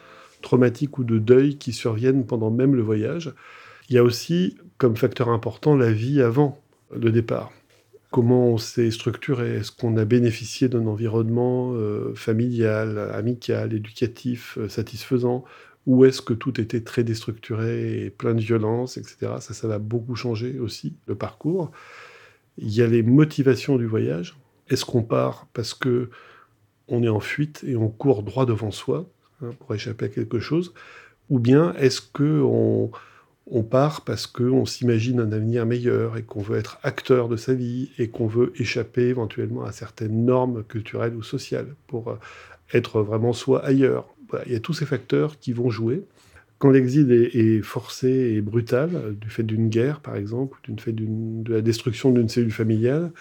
traumatiques 0.42 0.98
ou 0.98 1.04
de 1.04 1.18
deuil 1.18 1.56
qui 1.56 1.72
surviennent 1.72 2.26
pendant 2.26 2.50
même 2.50 2.74
le 2.74 2.82
voyage. 2.82 3.32
Il 3.88 3.94
y 3.94 3.98
a 3.98 4.02
aussi, 4.02 4.56
comme 4.78 4.96
facteur 4.96 5.28
important, 5.28 5.76
la 5.76 5.92
vie 5.92 6.22
avant 6.22 6.58
le 6.94 7.10
départ. 7.10 7.52
Comment 8.10 8.46
on 8.46 8.58
s'est 8.58 8.90
structuré? 8.90 9.56
Est-ce 9.56 9.72
qu'on 9.72 9.96
a 9.96 10.04
bénéficié 10.04 10.68
d'un 10.68 10.86
environnement 10.86 11.72
euh, 11.74 12.14
familial, 12.14 12.98
amical, 13.12 13.74
éducatif, 13.74 14.56
euh, 14.58 14.68
satisfaisant? 14.68 15.44
Ou 15.86 16.04
est-ce 16.06 16.22
que 16.22 16.32
tout 16.32 16.60
était 16.60 16.80
très 16.80 17.04
déstructuré 17.04 18.04
et 18.04 18.10
plein 18.10 18.34
de 18.34 18.40
violence, 18.40 18.96
etc. 18.96 19.32
Ça, 19.40 19.52
ça 19.52 19.68
va 19.68 19.78
beaucoup 19.78 20.14
changer 20.14 20.58
aussi, 20.58 20.96
le 21.06 21.14
parcours. 21.14 21.72
Il 22.56 22.70
y 22.72 22.80
a 22.80 22.86
les 22.86 23.02
motivations 23.02 23.76
du 23.76 23.86
voyage. 23.86 24.36
Est-ce 24.68 24.84
qu'on 24.84 25.02
part 25.02 25.46
parce 25.52 25.74
que 25.74 26.08
on 26.88 27.02
est 27.02 27.08
en 27.08 27.20
fuite 27.20 27.64
et 27.66 27.76
on 27.76 27.88
court 27.88 28.22
droit 28.22 28.46
devant 28.46 28.70
soi 28.70 29.10
hein, 29.42 29.50
pour 29.58 29.74
échapper 29.74 30.06
à 30.06 30.08
quelque 30.08 30.38
chose? 30.38 30.72
Ou 31.28 31.38
bien 31.38 31.74
est-ce 31.74 32.00
que 32.00 32.40
on 32.42 32.90
on 33.46 33.62
part 33.62 34.02
parce 34.02 34.26
qu'on 34.26 34.64
s'imagine 34.64 35.20
un 35.20 35.32
avenir 35.32 35.66
meilleur 35.66 36.16
et 36.16 36.22
qu'on 36.22 36.40
veut 36.40 36.58
être 36.58 36.78
acteur 36.82 37.28
de 37.28 37.36
sa 37.36 37.54
vie 37.54 37.90
et 37.98 38.08
qu'on 38.08 38.26
veut 38.26 38.52
échapper 38.56 39.08
éventuellement 39.08 39.64
à 39.64 39.72
certaines 39.72 40.24
normes 40.24 40.64
culturelles 40.64 41.14
ou 41.14 41.22
sociales 41.22 41.74
pour 41.86 42.08
euh, 42.08 42.16
être 42.72 43.02
vraiment 43.02 43.32
soi 43.32 43.64
ailleurs. 43.64 44.08
il 44.46 44.52
y 44.52 44.56
a 44.56 44.60
tous 44.60 44.72
ces 44.72 44.86
facteurs 44.86 45.38
qui 45.38 45.52
vont 45.52 45.68
jouer. 45.68 46.04
Quand 46.58 46.70
l'exil 46.70 47.12
est, 47.12 47.60
forcé 47.62 48.08
et 48.08 48.40
brutal, 48.40 49.14
du 49.20 49.28
fait 49.28 49.42
d'une 49.42 49.68
guerre 49.68 50.00
par 50.00 50.16
exemple, 50.16 50.58
du 50.66 50.82
fait 50.82 50.92
de 50.92 51.52
la 51.52 51.60
destruction 51.60 52.10
d'une 52.10 52.28
cellule 52.28 52.52
familiale, 52.52 53.12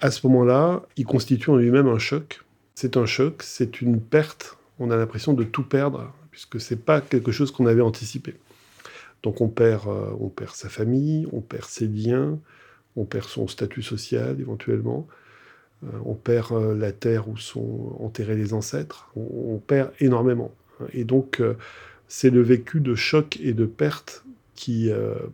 à 0.00 0.10
ce 0.10 0.26
moment-là, 0.26 0.82
il 0.96 1.04
constitue 1.04 1.50
en 1.50 1.56
lui-même 1.56 1.86
un 1.86 1.98
choc. 1.98 2.42
C'est 2.74 2.96
un 2.96 3.06
choc, 3.06 3.42
c'est 3.42 3.80
une 3.80 4.00
perte. 4.00 4.56
On 4.78 4.90
a 4.90 4.96
l'impression 4.96 5.34
de 5.34 5.44
tout 5.44 5.62
perdre, 5.62 6.12
puisque 6.30 6.58
ce 6.58 6.74
n'est 6.74 6.80
pas 6.80 7.00
quelque 7.00 7.30
chose 7.30 7.50
qu'on 7.50 7.66
avait 7.66 7.82
anticipé. 7.82 8.34
Donc 9.22 9.40
on 9.40 9.48
perd, 9.48 9.86
euh, 9.88 10.12
on 10.18 10.28
perd 10.28 10.54
sa 10.54 10.68
famille, 10.68 11.26
on 11.32 11.40
perd 11.40 11.64
ses 11.64 11.86
liens, 11.86 12.38
on 12.96 13.04
perd 13.04 13.26
son 13.26 13.48
statut 13.48 13.82
social 13.82 14.40
éventuellement, 14.40 15.06
euh, 15.84 15.88
on 16.04 16.14
perd 16.14 16.52
euh, 16.52 16.74
la 16.74 16.92
terre 16.92 17.28
où 17.28 17.36
sont 17.36 17.96
enterrés 18.00 18.36
les 18.36 18.54
ancêtres, 18.54 19.10
on, 19.16 19.58
perd 19.58 19.92
énormément. 20.00 20.52
Et 20.94 21.04
donc 21.04 21.42
c'est 22.08 22.30
le 22.30 22.40
vécu 22.40 22.80
de 22.80 22.94
choc 22.94 23.38
et 23.42 23.52
de 23.52 23.66
perte 23.66 24.24
qui 24.54 24.90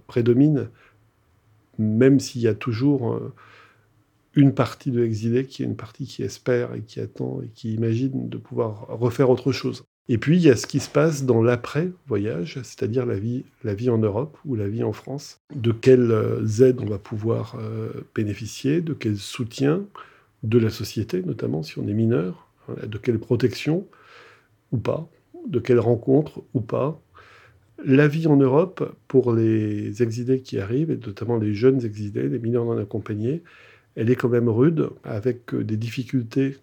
prédomine, 0.08 0.68
même 1.78 2.18
s'il 2.18 2.40
y 2.42 2.48
a 2.48 2.54
toujours 2.54 3.20
une 4.34 4.52
partie 4.54 4.90
de 4.90 5.00
l'exilé 5.00 5.46
qui 5.46 5.62
est 5.62 5.66
une 5.66 5.76
partie 5.76 6.04
qui 6.06 6.24
espère 6.24 6.74
et 6.74 6.82
qui 6.82 6.98
attend 7.00 7.40
et 7.42 7.48
qui 7.48 7.74
imagine 7.74 8.28
de 8.28 8.38
pouvoir 8.38 8.86
refaire 8.88 9.30
autre 9.30 9.52
chose. 9.52 9.84
Et 10.08 10.18
puis, 10.18 10.36
il 10.36 10.42
y 10.42 10.50
a 10.50 10.56
ce 10.56 10.66
qui 10.66 10.78
se 10.78 10.88
passe 10.88 11.24
dans 11.24 11.42
l'après-voyage, 11.42 12.60
c'est-à-dire 12.62 13.06
la 13.06 13.18
vie, 13.18 13.44
la 13.64 13.74
en 13.92 13.98
Europe 13.98 14.38
ou 14.44 14.54
la 14.54 14.68
vie 14.68 14.84
en 14.84 14.92
France. 14.92 15.40
De 15.54 15.72
quelles 15.72 16.12
euh, 16.12 16.46
aides 16.60 16.80
on 16.80 16.86
va 16.86 16.98
pouvoir 16.98 17.56
euh, 17.60 17.88
bénéficier, 18.14 18.80
de 18.80 18.94
quel 18.94 19.16
soutien 19.16 19.84
de 20.44 20.58
la 20.58 20.70
société, 20.70 21.22
notamment 21.22 21.64
si 21.64 21.78
on 21.78 21.88
est 21.88 21.94
mineur, 21.94 22.48
hein, 22.68 22.74
de 22.86 22.98
quelle 22.98 23.18
protection. 23.18 23.86
ou 24.70 24.78
pas, 24.78 25.08
de 25.48 25.58
quelle 25.58 25.80
rencontre 25.80 26.42
ou 26.54 26.60
pas. 26.60 27.00
La 27.84 28.08
vie 28.08 28.26
en 28.26 28.36
Europe, 28.36 28.96
pour 29.08 29.32
les 29.32 30.02
exilés 30.02 30.40
qui 30.40 30.58
arrivent, 30.58 30.90
et 30.90 30.96
notamment 30.96 31.36
les 31.36 31.52
jeunes 31.52 31.84
exilés, 31.84 32.28
les 32.28 32.38
mineurs 32.38 32.64
non 32.64 32.78
accompagnés, 32.78 33.42
elle 33.96 34.10
est 34.10 34.16
quand 34.16 34.28
même 34.28 34.48
rude, 34.48 34.90
avec 35.04 35.54
des 35.54 35.76
difficultés 35.76 36.58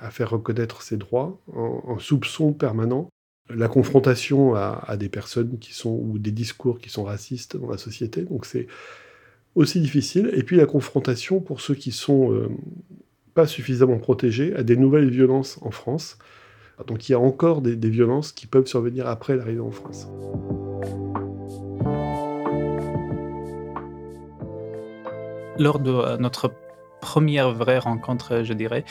à 0.00 0.10
faire 0.10 0.30
reconnaître 0.30 0.82
ses 0.82 0.96
droits, 0.96 1.38
en, 1.52 1.98
soupçon 1.98 2.52
permanent. 2.52 3.08
La 3.50 3.68
confrontation 3.68 4.54
à, 4.54 4.96
des 4.96 5.08
personnes 5.08 5.58
qui 5.58 5.74
sont, 5.74 5.90
ou 5.90 6.18
des 6.18 6.30
discours 6.30 6.78
qui 6.78 6.88
sont 6.88 7.04
racistes 7.04 7.56
dans 7.56 7.68
la 7.68 7.78
société, 7.78 8.22
donc 8.22 8.46
c'est 8.46 8.66
aussi 9.54 9.80
difficile. 9.80 10.30
Et 10.34 10.42
puis 10.42 10.56
la 10.56 10.66
confrontation 10.66 11.40
pour 11.40 11.60
ceux 11.60 11.74
qui 11.74 11.92
sont 11.92 12.32
euh, 12.32 12.48
pas 13.34 13.46
suffisamment 13.46 13.98
protégés 13.98 14.54
à 14.54 14.62
des 14.62 14.76
nouvelles 14.76 15.10
violences 15.10 15.58
en 15.62 15.70
France. 15.70 16.18
Donc 16.86 17.08
il 17.08 17.12
y 17.12 17.14
a 17.14 17.20
encore 17.20 17.60
des 17.60 17.90
violences 17.90 18.32
qui 18.32 18.46
peuvent 18.46 18.66
survenir 18.66 19.06
après 19.06 19.36
l'arrivée 19.36 19.60
en 19.60 19.70
France. 19.70 20.08
Lors 25.58 25.78
de 25.78 25.90
euh, 25.90 26.16
notre 26.18 26.52
première 27.00 27.52
vraie 27.52 27.78
rencontre, 27.78 28.42
je 28.42 28.52
dirais, 28.52 28.84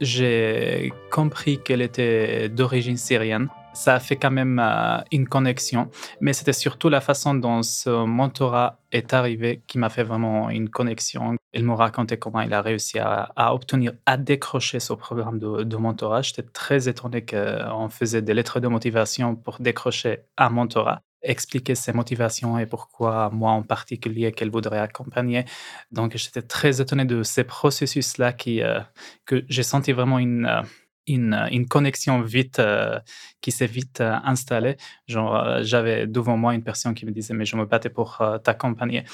j'ai 0.00 0.92
compris 1.10 1.58
qu'elle 1.62 1.82
était 1.82 2.48
d'origine 2.48 2.96
syrienne 2.96 3.48
ça 3.74 3.94
a 3.94 4.00
fait 4.00 4.16
quand 4.16 4.30
même 4.30 4.58
euh, 4.58 4.98
une 5.12 5.28
connexion. 5.28 5.90
Mais 6.20 6.32
c'était 6.32 6.52
surtout 6.52 6.88
la 6.88 7.00
façon 7.00 7.34
dont 7.34 7.62
ce 7.62 8.04
mentorat 8.04 8.78
est 8.92 9.12
arrivé 9.12 9.62
qui 9.66 9.78
m'a 9.78 9.90
fait 9.90 10.04
vraiment 10.04 10.48
une 10.48 10.70
connexion. 10.70 11.36
Il 11.52 11.64
m'a 11.64 11.74
raconté 11.74 12.16
comment 12.16 12.40
il 12.40 12.54
a 12.54 12.62
réussi 12.62 12.98
à, 12.98 13.54
obtenir, 13.54 13.92
à 14.06 14.16
décrocher 14.16 14.80
ce 14.80 14.92
programme 14.94 15.38
de, 15.38 15.64
de 15.64 15.76
mentorat. 15.76 16.22
J'étais 16.22 16.42
très 16.42 16.88
étonné 16.88 17.24
qu'on 17.24 17.88
faisait 17.88 18.22
des 18.22 18.34
lettres 18.34 18.60
de 18.60 18.68
motivation 18.68 19.34
pour 19.34 19.58
décrocher 19.60 20.20
un 20.38 20.50
mentorat 20.50 21.00
expliquer 21.24 21.74
ses 21.74 21.92
motivations 21.92 22.58
et 22.58 22.66
pourquoi 22.66 23.30
moi 23.30 23.52
en 23.52 23.62
particulier 23.62 24.32
qu'elle 24.32 24.50
voudrait 24.50 24.78
accompagner. 24.78 25.44
Donc 25.90 26.16
j'étais 26.16 26.42
très 26.42 26.80
étonné 26.80 27.04
de 27.04 27.22
ces 27.22 27.44
processus-là 27.44 28.32
qui, 28.32 28.62
euh, 28.62 28.80
que 29.26 29.44
j'ai 29.48 29.62
senti 29.62 29.92
vraiment 29.92 30.18
une... 30.18 30.46
Euh, 30.46 30.62
une, 31.06 31.34
une, 31.50 31.66
connexion 31.66 32.20
vite 32.22 32.58
euh, 32.58 32.98
qui 33.40 33.52
s'est 33.52 33.66
vite 33.66 34.00
euh, 34.00 34.16
installée. 34.24 34.76
Genre, 35.06 35.36
euh, 35.36 35.60
j'avais 35.62 36.06
devant 36.06 36.36
moi 36.36 36.54
une 36.54 36.62
personne 36.62 36.94
qui 36.94 37.06
me 37.06 37.10
disait 37.10 37.34
mais 37.34 37.44
je 37.44 37.56
me 37.56 37.66
battais 37.66 37.90
pour 37.90 38.22
t'accompagner, 38.42 39.04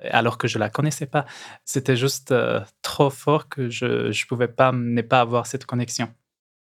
alors 0.00 0.38
que 0.38 0.48
je 0.48 0.58
la 0.58 0.70
connaissais 0.70 1.06
pas. 1.06 1.26
C'était 1.64 1.96
juste 1.96 2.34
trop 2.82 3.10
fort 3.10 3.48
que 3.48 3.70
je 3.70 4.10
je 4.12 4.26
pouvais 4.26 4.48
pas 4.48 4.72
ne 4.72 5.02
pas 5.02 5.20
avoir 5.20 5.46
cette 5.46 5.64
connexion. 5.66 6.12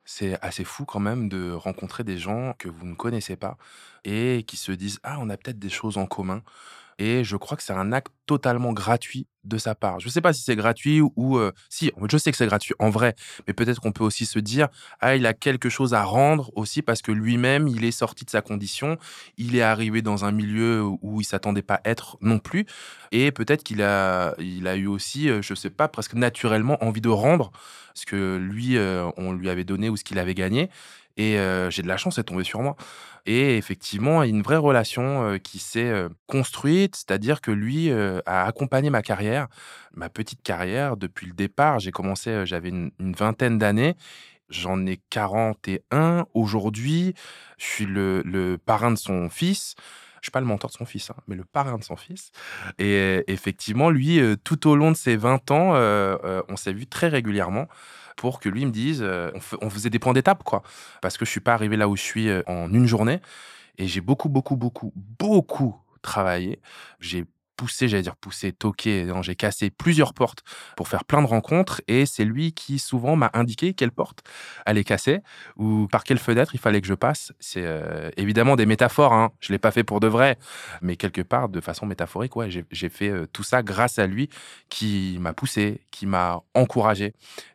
C'est 0.06 0.38
assez 0.42 0.64
fou 0.66 0.86
quand 0.86 1.00
même 1.00 1.30
de 1.30 1.52
rencontrer 1.52 2.04
des 2.04 2.18
gens 2.18 2.54
que 2.58 2.68
vous 2.68 2.86
ne 2.86 2.96
connaissez 2.96 3.36
pas 3.38 3.58
et 4.04 4.44
qui 4.46 4.58
se 4.58 4.72
disent 4.74 5.00
ah 5.04 5.18
on 5.20 5.30
a 5.30 5.38
peut-être 5.38 5.60
des 5.60 5.70
choses 5.70 5.98
en 5.98 6.06
commun. 6.06 6.42
Et 7.04 7.26
je 7.26 7.36
crois 7.36 7.58
que 7.58 7.64
c'est 7.64 7.74
un 7.74 7.92
acte 7.92 8.14
totalement 8.28 8.72
gratuit 8.72 9.28
de 9.44 9.58
sa 9.58 9.76
part. 9.76 10.00
Je 10.00 10.08
ne 10.08 10.12
sais 10.12 10.22
pas 10.22 10.32
si 10.32 10.42
c'est 10.42 10.56
gratuit 10.56 11.02
ou, 11.02 11.38
si, 11.68 11.92
je 12.10 12.18
sais 12.18 12.32
que 12.32 12.38
c'est 12.38 12.46
gratuit 12.46 12.76
en 12.80 12.90
vrai, 12.90 13.14
mais 13.46 13.54
peut-être 13.54 13.82
qu'on 13.82 13.92
peut 13.92 14.06
aussi 14.06 14.26
se 14.26 14.40
dire 14.40 14.70
ah 15.02 15.18
il 15.18 15.26
a 15.26 15.34
quelque 15.34 15.68
chose 15.68 15.94
à 15.94 16.04
rendre 16.04 16.50
aussi 16.56 16.82
parce 16.82 17.02
que 17.02 17.12
lui-même 17.12 17.68
il 17.68 17.84
est 17.84 17.92
sorti 17.92 18.24
de 18.24 18.30
sa 18.30 18.42
condition, 18.42 18.98
il 19.38 19.58
est 19.58 19.62
arrivé 19.62 20.02
dans 20.02 20.24
un 20.24 20.32
milieu 20.32 20.82
où 21.02 21.20
il 21.20 21.26
s'attendait 21.26 21.62
pas 21.62 21.82
à 21.84 21.90
être 21.90 22.18
non 22.22 22.40
plus, 22.40 22.66
et 23.12 23.34
peut-être 23.34 23.64
qu'il 23.64 23.82
a 23.82 24.34
il 24.40 24.66
a 24.66 24.78
eu 24.78 24.88
aussi, 24.88 25.28
je 25.42 25.54
sais 25.56 25.70
pas, 25.70 25.90
presque 25.90 26.14
naturellement 26.14 26.82
envie 26.82 27.02
de 27.02 27.10
rendre 27.10 27.52
ce 27.96 28.06
que 28.06 28.38
lui 28.38 28.78
on 29.18 29.34
lui 29.34 29.50
avait 29.50 29.66
donné 29.66 29.90
ou 29.90 29.98
ce 29.98 30.06
qu'il 30.06 30.20
avait 30.20 30.36
gagné. 30.36 30.70
Et 31.18 31.38
j'ai 31.70 31.84
de 31.84 31.88
la 31.88 31.98
chance, 31.98 32.16
c'est 32.16 32.24
tombé 32.24 32.44
sur 32.44 32.62
moi. 32.62 32.76
Et 33.26 33.58
effectivement, 33.58 34.24
une 34.24 34.42
vraie 34.42 34.58
relation 34.58 35.38
qui 35.40 35.60
s'est 35.60 35.94
construite, 36.28 36.96
c'est-à-dire 36.96 37.42
que 37.42 37.52
lui 37.52 37.92
a 37.92 38.46
accompagné 38.46 38.90
ma 38.90 39.02
carrière, 39.02 39.48
ma 39.94 40.10
petite 40.10 40.42
carrière 40.42 40.98
depuis 40.98 41.28
le 41.28 41.34
départ. 41.34 41.80
J'ai 41.80 41.92
commencé, 41.92 42.46
j'avais 42.46 42.70
une, 42.70 42.92
vingtaine 43.00 43.58
d'années. 43.58 43.96
J'en 44.50 44.86
ai 44.86 45.00
41 45.10 46.26
aujourd'hui. 46.34 47.14
Je 47.58 47.66
suis 47.66 47.86
le, 47.86 48.58
parrain 48.66 48.92
de 48.92 48.98
son 48.98 49.30
fils. 49.30 49.76
Je 50.22 50.28
suis 50.28 50.32
pas 50.32 50.40
le 50.40 50.46
mentor 50.46 50.70
de 50.70 50.76
son 50.76 50.86
fils, 50.86 51.10
hein, 51.10 51.16
mais 51.28 51.36
le 51.36 51.44
parrain 51.44 51.78
de 51.78 51.84
son 51.84 51.98
fils. 51.98 52.32
Et 52.80 53.24
effectivement, 53.28 53.90
lui, 53.90 54.22
tout 54.44 54.68
au 54.68 54.76
long 54.76 54.92
de 54.92 54.98
ses 54.98 55.16
20 55.16 55.52
ans, 55.52 55.74
on 56.50 56.56
s'est 56.56 56.74
vu 56.74 56.88
très 56.88 57.08
régulièrement 57.08 57.68
pour 58.16 58.40
que 58.40 58.50
lui 58.50 58.66
me 58.66 58.72
dise, 58.72 59.02
euh, 59.02 59.32
on, 59.62 59.70
faisait 59.70 59.90
des 59.90 60.00
points 60.00 60.14
d'étape, 60.14 60.44
quoi. 60.44 60.64
Parce 61.02 61.18
que 61.18 61.26
je 61.26 61.32
suis 61.32 61.40
pas 61.40 61.54
arrivé 61.54 61.78
là 61.78 61.88
où 61.88 61.96
je 61.96 62.02
suis 62.02 62.30
euh, 62.30 62.42
en 62.48 62.72
une 62.74 62.86
journée. 62.86 63.20
Et 63.78 63.88
j'ai 63.88 64.02
beaucoup, 64.02 64.30
beaucoup, 64.30 64.56
beaucoup, 64.56 64.94
beaucoup 64.96 65.76
travaillé. 66.02 66.60
J'ai 67.00 67.26
poussé, 67.56 67.88
j'allais 67.88 68.04
dire 68.04 68.16
poussé, 68.16 68.52
toqué, 68.52 69.12
j'ai 69.22 69.36
cassé 69.36 69.70
plusieurs 69.70 70.14
portes 70.14 70.40
pour 70.76 70.88
faire 70.88 71.06
plein 71.06 71.22
de 71.22 71.28
rencontres 71.28 71.82
et 71.88 72.06
c'est 72.06 72.26
lui 72.26 72.54
qui 72.54 72.80
souvent 72.80 73.16
m'a 73.16 73.30
indiqué 73.34 73.74
quelle 73.74 73.92
porte 73.92 74.22
allait 74.66 74.84
casser 74.84 75.20
ou 75.56 75.88
par 75.92 76.04
quelle 76.04 76.20
fenêtre 76.20 76.56
il 76.56 76.60
fallait 76.60 76.82
que 76.82 76.88
je 76.88 76.94
passe. 76.94 77.34
C'est 77.40 77.64
euh, 77.66 78.10
évidemment 78.18 78.56
des 78.56 78.66
métaphores, 78.66 79.14
hein. 79.14 79.32
je 79.40 79.52
l'ai 79.52 79.60
pas 79.60 79.72
fait 79.72 79.84
pour 79.84 80.00
de 80.00 80.08
vrai, 80.08 80.38
mais 80.82 80.98
quelque 80.98 81.22
part 81.22 81.50
de 81.50 81.62
façon 81.62 81.86
métaphorique, 81.86 82.36
ouais, 82.36 82.50
j'ai 82.50 82.90
fait 82.90 83.12
tout 83.32 83.44
ça 83.44 83.64
grâce 83.64 84.00
à 84.00 84.08
lui 84.08 84.30
qui 84.70 85.18
m'a 85.20 85.34
poussé, 85.34 85.82
qui 85.92 86.06
m'a 86.06 86.42
encouragé 86.54 87.14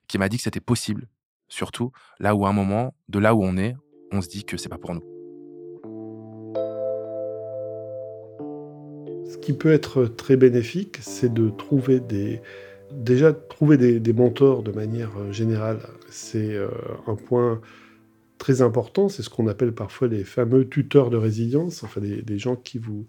qui 0.08 0.18
m'a 0.18 0.28
dit 0.28 0.38
que 0.38 0.42
c'était 0.42 0.61
possible, 0.61 1.06
surtout 1.48 1.92
là 2.18 2.34
où 2.34 2.46
à 2.46 2.48
un 2.48 2.52
moment, 2.52 2.94
de 3.08 3.18
là 3.18 3.34
où 3.34 3.44
on 3.44 3.56
est, 3.56 3.76
on 4.11 4.22
se 4.22 4.28
dit 4.28 4.44
que 4.44 4.56
c'est 4.56 4.70
pas 4.70 4.78
pour 4.78 4.94
nous. 4.94 5.17
Ce 9.40 9.46
qui 9.46 9.53
peut 9.53 9.72
être 9.72 10.05
très 10.05 10.37
bénéfique, 10.37 10.98
c'est 11.01 11.33
de 11.33 11.48
trouver 11.48 12.01
des. 12.01 12.42
Déjà, 12.90 13.33
trouver 13.33 13.77
des, 13.77 14.12
mentors 14.12 14.62
de 14.62 14.72
manière 14.72 15.11
euh, 15.18 15.31
générale, 15.31 15.81
c'est 16.11 16.55
euh, 16.55 16.68
un 17.07 17.14
point 17.14 17.61
très 18.38 18.62
important. 18.62 19.09
C'est 19.09 19.22
ce 19.22 19.31
qu'on 19.31 19.46
appelle 19.46 19.72
parfois 19.72 20.09
les 20.09 20.24
fameux 20.24 20.68
tuteurs 20.68 21.11
de 21.11 21.16
résilience, 21.16 21.85
enfin 21.85 22.01
des, 22.01 22.38
gens 22.38 22.57
qui 22.57 22.79
vous, 22.79 23.07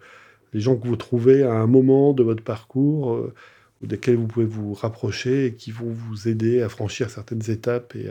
les 0.54 0.60
gens 0.60 0.76
que 0.76 0.86
vous 0.86 0.98
trouvez 0.98 1.44
à 1.44 1.54
un 1.54 1.68
moment 1.68 2.14
de 2.14 2.24
votre 2.24 2.44
parcours. 2.44 3.14
Euh, 3.14 3.34
desquels 3.82 4.18
vous 4.18 4.28
pouvez 4.28 4.46
vous 4.46 4.74
rapprocher 4.74 5.46
et 5.46 5.54
qui 5.54 5.72
vont 5.72 5.90
vous 5.90 6.28
aider 6.28 6.62
à 6.62 6.70
franchir 6.70 7.10
certaines 7.10 7.50
étapes. 7.50 7.96
Et 7.96 8.08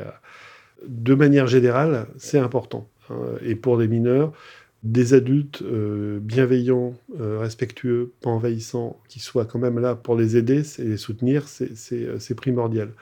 De 0.86 1.14
manière 1.14 1.46
générale, 1.46 2.06
c'est 2.16 2.38
important. 2.38 2.88
Hein. 3.10 3.16
Et 3.42 3.54
pour 3.54 3.76
des 3.76 3.86
mineurs, 3.86 4.32
des 4.82 5.14
adultes 5.14 5.62
euh, 5.62 6.20
bienveillants, 6.20 6.94
euh, 7.20 7.38
respectueux, 7.38 8.12
pas 8.22 8.30
envahissants, 8.30 9.00
qui 9.08 9.18
soient 9.18 9.44
quand 9.44 9.58
même 9.58 9.78
là 9.78 9.94
pour 9.94 10.16
les 10.16 10.36
aider 10.36 10.62
et 10.78 10.84
les 10.84 10.96
soutenir, 10.96 11.46
euh, 11.60 12.16
c'est 12.18 12.34
primordial. 12.34 12.92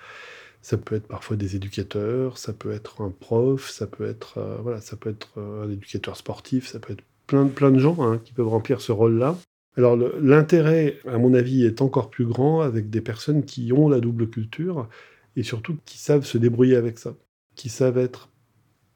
Ça 0.62 0.78
peut 0.78 0.96
être 0.96 1.06
parfois 1.06 1.36
des 1.36 1.54
éducateurs, 1.54 2.38
ça 2.38 2.52
peut 2.52 2.72
être 2.72 3.02
un 3.02 3.10
prof, 3.10 3.70
ça 3.70 3.86
peut 3.86 4.08
être, 4.08 4.40
voilà, 4.62 4.80
ça 4.80 4.96
peut 4.96 5.10
être 5.10 5.38
un 5.38 5.70
éducateur 5.70 6.16
sportif, 6.16 6.66
ça 6.66 6.80
peut 6.80 6.92
être 6.94 7.04
plein, 7.28 7.46
plein 7.46 7.70
de 7.70 7.78
gens 7.78 7.96
hein, 8.00 8.20
qui 8.24 8.32
peuvent 8.32 8.48
remplir 8.48 8.80
ce 8.80 8.90
rôle-là. 8.90 9.36
Alors 9.76 9.96
l'intérêt, 9.96 10.98
à 11.06 11.18
mon 11.18 11.34
avis, 11.34 11.64
est 11.64 11.82
encore 11.82 12.10
plus 12.10 12.24
grand 12.24 12.62
avec 12.62 12.90
des 12.90 13.00
personnes 13.00 13.44
qui 13.44 13.72
ont 13.72 13.88
la 13.88 14.00
double 14.00 14.28
culture 14.28 14.88
et 15.36 15.44
surtout 15.44 15.76
qui 15.84 15.98
savent 15.98 16.24
se 16.24 16.38
débrouiller 16.38 16.74
avec 16.74 16.98
ça, 16.98 17.14
qui 17.54 17.68
savent 17.68 17.98
être, 17.98 18.30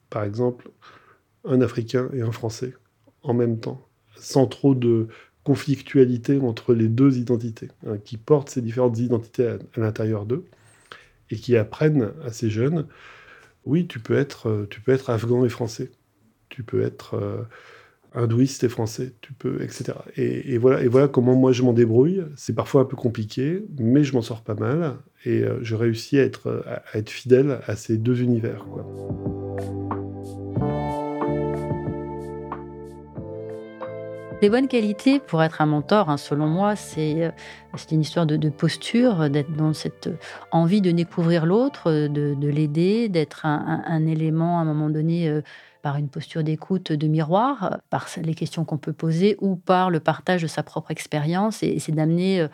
par 0.09 0.23
exemple, 0.23 0.71
un 1.45 1.61
Africain 1.61 2.09
et 2.13 2.21
un 2.21 2.31
Français 2.31 2.73
en 3.23 3.33
même 3.33 3.59
temps, 3.59 3.87
sans 4.15 4.47
trop 4.47 4.75
de 4.75 5.07
conflictualité 5.43 6.39
entre 6.39 6.73
les 6.73 6.87
deux 6.87 7.17
identités, 7.17 7.69
hein, 7.87 7.97
qui 8.03 8.17
portent 8.17 8.49
ces 8.49 8.61
différentes 8.61 8.99
identités 8.99 9.47
à, 9.47 9.57
l'intérieur 9.75 10.25
d'eux 10.25 10.45
et 11.29 11.35
qui 11.35 11.55
apprennent 11.55 12.11
à 12.23 12.31
ces 12.31 12.49
jeunes, 12.49 12.87
oui, 13.65 13.87
tu 13.87 13.99
peux 13.99 14.15
être, 14.15 14.67
tu 14.69 14.81
peux 14.81 14.91
être 14.91 15.09
afghan 15.09 15.45
et 15.45 15.49
français, 15.49 15.91
tu 16.49 16.63
peux 16.63 16.81
être 16.81 17.15
euh, 17.15 17.43
hindouiste 18.13 18.63
et 18.63 18.69
français, 18.69 19.13
tu 19.21 19.33
peux, 19.33 19.61
etc. 19.61 19.93
Et, 20.17 20.57
voilà, 20.57 20.83
et 20.83 20.87
voilà 20.87 21.07
comment 21.07 21.35
moi 21.35 21.51
je 21.51 21.63
m'en 21.63 21.73
débrouille. 21.73 22.23
C'est 22.35 22.55
parfois 22.55 22.81
un 22.81 22.85
peu 22.85 22.97
compliqué, 22.97 23.63
mais 23.79 24.03
je 24.03 24.13
m'en 24.13 24.21
sors 24.21 24.41
pas 24.41 24.55
mal 24.55 24.97
et 25.25 25.43
euh, 25.43 25.59
je 25.61 25.75
réussis 25.75 26.19
à 26.19 26.23
être, 26.23 26.63
à, 26.67 26.97
être 26.97 27.09
fidèle 27.09 27.59
à 27.65 27.75
ces 27.75 27.97
deux 27.97 28.21
univers. 28.21 28.65
Les 34.41 34.49
bonnes 34.49 34.67
qualités 34.67 35.19
pour 35.19 35.43
être 35.43 35.61
un 35.61 35.67
mentor, 35.67 36.09
hein, 36.09 36.17
selon 36.17 36.47
moi, 36.47 36.75
c'est 36.75 37.25
euh, 37.25 37.31
une 37.91 38.01
histoire 38.01 38.25
de, 38.25 38.49
posture, 38.49 39.29
d'être 39.29 39.55
dans 39.55 39.73
cette 39.73 40.09
envie 40.51 40.81
de 40.81 40.91
découvrir 40.91 41.45
l'autre, 41.45 42.07
de, 42.07 42.47
l'aider, 42.47 43.07
d'être 43.07 43.45
un, 43.45 44.05
élément 44.07 44.57
à 44.57 44.63
un 44.63 44.65
moment 44.65 44.89
donné 44.89 45.29
euh, 45.29 45.41
par 45.81 45.97
une 45.97 46.09
posture 46.09 46.43
d'écoute 46.43 46.91
de 46.91 47.07
miroir, 47.07 47.81
par 47.89 48.07
les 48.23 48.33
questions 48.33 48.65
qu'on 48.65 48.77
peut 48.77 48.93
poser 48.93 49.37
ou 49.41 49.55
par 49.55 49.89
le 49.89 49.99
partage 49.99 50.41
de 50.41 50.47
sa 50.47 50.63
propre 50.63 50.91
expérience. 50.91 51.63
Et, 51.63 51.79
c'est 51.79 51.91
d'amener, 51.91 52.41
euh, 52.41 52.47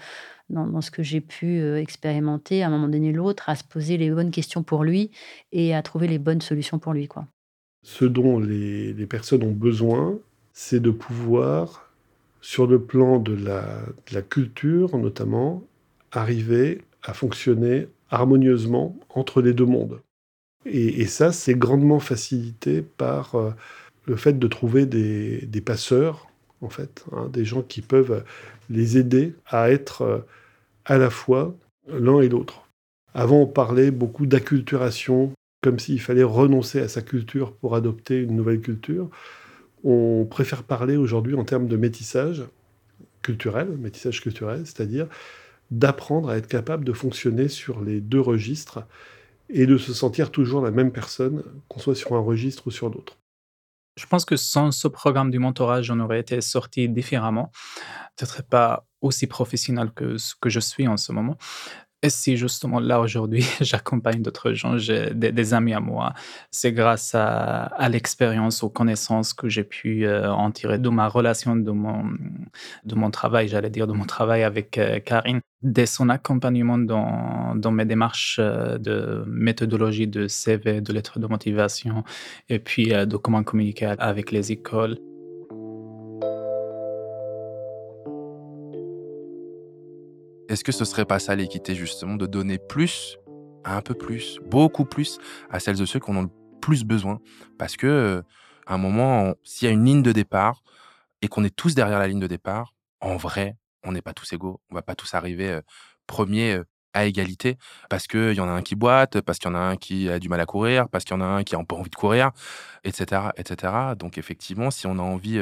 dans, 0.49 0.81
ce 0.81 0.91
que 0.91 1.03
j'ai 1.03 1.21
pu 1.21 1.59
euh, 1.59 1.79
expérimenter, 1.79 2.63
à 2.63 2.67
un 2.67 2.69
moment 2.69 2.87
donné 2.87 3.11
l'autre, 3.11 3.49
à 3.49 3.55
se 3.55 3.63
poser 3.63 3.97
les 3.97 4.09
bonnes 4.09 4.31
questions 4.31 4.63
pour 4.63 4.83
lui 4.83 5.11
et 5.51 5.75
à 5.75 5.81
trouver 5.81 6.07
les 6.07 6.19
bonnes 6.19 6.41
solutions 6.41 6.79
pour 6.79 6.93
lui. 6.93 7.07
Quoi. 7.07 7.27
Ce 7.83 8.05
dont 8.05 8.39
les, 8.39 8.93
personnes 9.07 9.43
ont 9.43 9.51
besoin, 9.51 10.17
c'est 10.59 10.79
de 10.79 10.89
pouvoir, 10.89 11.91
sur 12.41 12.65
le 12.65 12.81
plan 12.81 13.19
de 13.19 13.35
la, 13.35 14.21
culture 14.23 14.97
notamment, 14.97 15.63
arriver 16.11 16.81
à 17.03 17.13
fonctionner 17.13 17.87
harmonieusement 18.09 18.97
entre 19.09 19.43
les 19.43 19.53
deux 19.53 19.67
mondes. 19.67 20.01
Et, 20.65 21.05
ça, 21.05 21.31
c'est 21.31 21.53
grandement 21.53 21.99
facilité 21.99 22.81
par 22.81 23.35
euh, 23.35 23.51
le 24.05 24.15
fait 24.15 24.39
de 24.39 24.47
trouver 24.47 24.87
des, 24.87 25.61
passeurs, 25.63 26.27
en 26.61 26.69
fait, 26.69 27.05
hein, 27.11 27.29
des 27.31 27.45
gens 27.45 27.61
qui 27.61 27.81
peuvent 27.81 28.23
les 28.71 28.97
aider 28.97 29.35
à 29.45 29.69
être 29.69 30.01
euh, 30.01 30.19
à 30.85 30.97
la 30.97 31.11
fois 31.11 31.55
l'un 31.87 32.19
et 32.19 32.29
l'autre. 32.29 32.67
Avant, 33.13 33.41
on 33.41 33.47
parlait 33.47 33.91
beaucoup 33.91 34.25
d'acculturation, 34.25 35.33
comme 35.61 35.77
s'il 35.77 36.01
fallait 36.01 36.23
renoncer 36.23 36.79
à 36.79 36.87
sa 36.87 37.03
culture 37.03 37.53
pour 37.53 37.75
adopter 37.75 38.17
une 38.17 38.35
nouvelle 38.35 38.59
culture. 38.59 39.11
On 39.89 40.25
préfère 40.25 40.63
parler 40.63 40.97
aujourd'hui 40.97 41.33
en 41.35 41.45
termes 41.45 41.69
de 41.69 41.77
métissage 41.77 42.43
culturel, 43.21 43.69
métissage 43.77 44.19
culturel, 44.19 44.65
c'est-à-dire 44.65 45.07
d'apprendre 45.71 46.27
à 46.27 46.35
être 46.35 46.49
capable 46.49 46.83
de 46.83 46.91
fonctionner 46.91 47.47
sur 47.47 47.79
les 47.79 48.01
deux 48.01 48.19
registres 48.19 48.83
et 49.49 49.65
de 49.65 49.77
se 49.77 49.93
sentir 49.93 50.29
toujours 50.29 50.61
la 50.61 50.71
même 50.71 50.91
personne, 50.91 51.41
qu'on 51.69 51.79
soit 51.79 51.95
sur 51.95 52.15
un 52.15 52.19
registre 52.19 52.67
ou 52.67 52.71
sur 52.71 52.89
l'autre. 52.89 53.17
Je 53.97 54.05
pense 54.07 54.25
que 54.25 54.35
sans 54.35 54.71
ce 54.71 54.89
programme 54.89 55.31
du 55.31 55.39
mentorat, 55.39 55.81
j'en 55.81 56.01
aurais 56.01 56.19
été 56.19 56.41
sorti 56.41 56.89
différemment. 56.89 57.49
Peut-être 58.17 58.43
pas 58.43 58.85
aussi 58.99 59.25
professionnel 59.25 59.91
que 59.95 60.17
ce 60.17 60.35
que 60.35 60.49
je 60.49 60.59
suis 60.59 60.89
en 60.89 60.97
ce 60.97 61.13
moment. 61.13 61.37
Et 62.03 62.11
si 62.11 62.37
justement 62.37 62.79
là 62.79 62.99
aujourd'hui, 62.99 63.43
j'accompagne 63.61 64.21
d'autres 64.21 64.53
gens, 64.53 64.77
j'ai 64.77 65.09
des, 65.15 65.53
amis 65.55 65.73
à 65.73 65.79
moi, 65.79 66.13
c'est 66.51 66.71
grâce 66.71 67.15
à, 67.15 67.89
l'expérience, 67.89 68.61
aux 68.61 68.69
connaissances 68.69 69.33
que 69.33 69.49
j'ai 69.49 69.63
pu 69.63 70.05
euh, 70.05 70.31
en 70.31 70.51
tirer 70.51 70.77
de 70.77 70.89
ma 70.89 71.07
relation, 71.07 71.55
de 71.55 71.71
mon, 71.71 72.03
de 72.85 72.95
mon 72.95 73.09
travail, 73.09 73.47
j'allais 73.47 73.71
dire, 73.71 73.87
de 73.87 73.93
mon 73.93 74.05
travail 74.05 74.43
avec 74.43 74.77
euh, 74.77 74.99
Karine, 74.99 75.41
dès 75.63 75.87
son 75.87 76.09
accompagnement 76.09 76.77
dans, 76.77 77.55
dans 77.55 77.71
mes 77.71 77.85
démarches 77.85 78.37
euh, 78.39 78.77
de 78.77 79.23
méthodologie 79.27 80.07
de 80.07 80.27
CV, 80.27 80.81
de 80.81 80.93
lettres 80.93 81.17
de 81.19 81.25
motivation, 81.25 82.03
et 82.49 82.59
puis 82.59 82.89
de 82.89 83.17
comment 83.17 83.41
communiquer 83.43 83.95
avec 83.97 84.31
les 84.31 84.51
écoles. 84.51 84.99
Est-ce 90.49 90.63
que 90.63 90.71
ce 90.71 90.85
serait 90.85 91.05
pas 91.05 91.19
ça 91.19 91.35
l'équité, 91.35 91.75
justement, 91.75 92.15
de 92.15 92.25
donner 92.25 92.57
plus, 92.57 93.17
un 93.65 93.81
peu 93.81 93.93
plus, 93.93 94.39
beaucoup 94.45 94.85
plus 94.85 95.19
à 95.49 95.59
celles 95.59 95.81
et 95.81 95.85
ceux 95.85 95.99
qui 95.99 96.09
en 96.09 96.15
ont 96.15 96.21
le 96.23 96.29
plus 96.61 96.83
besoin? 96.83 97.19
Parce 97.57 97.75
que, 97.75 98.23
à 98.65 98.73
un 98.73 98.77
moment, 98.77 99.33
s'il 99.43 99.67
y 99.67 99.69
a 99.69 99.73
une 99.73 99.85
ligne 99.85 100.03
de 100.03 100.11
départ 100.11 100.63
et 101.21 101.27
qu'on 101.27 101.43
est 101.43 101.55
tous 101.55 101.75
derrière 101.75 101.99
la 101.99 102.07
ligne 102.07 102.19
de 102.19 102.27
départ, 102.27 102.75
en 103.01 103.17
vrai, 103.17 103.57
on 103.83 103.91
n'est 103.91 104.01
pas 104.01 104.13
tous 104.13 104.31
égaux. 104.33 104.61
On 104.69 104.75
va 104.75 104.81
pas 104.81 104.95
tous 104.95 105.13
arriver 105.13 105.59
premier 106.07 106.61
à 106.97 107.05
égalité 107.05 107.57
parce 107.89 108.07
qu'il 108.07 108.33
y 108.33 108.39
en 108.39 108.47
a 108.47 108.51
un 108.51 108.61
qui 108.61 108.75
boite, 108.75 109.21
parce 109.21 109.37
qu'il 109.37 109.49
y 109.49 109.53
en 109.53 109.55
a 109.55 109.59
un 109.59 109.75
qui 109.75 110.09
a 110.09 110.19
du 110.19 110.29
mal 110.29 110.39
à 110.39 110.45
courir, 110.45 110.89
parce 110.89 111.03
qu'il 111.03 111.15
y 111.15 111.19
en 111.19 111.21
a 111.21 111.25
un 111.25 111.43
qui 111.43 111.55
a 111.55 111.63
pas 111.63 111.75
envie 111.75 111.89
de 111.89 111.95
courir, 111.95 112.31
etc., 112.83 113.21
etc. 113.37 113.73
Donc 113.97 114.17
effectivement, 114.17 114.71
si 114.71 114.87
on 114.87 114.97
a 114.97 115.01
envie 115.01 115.39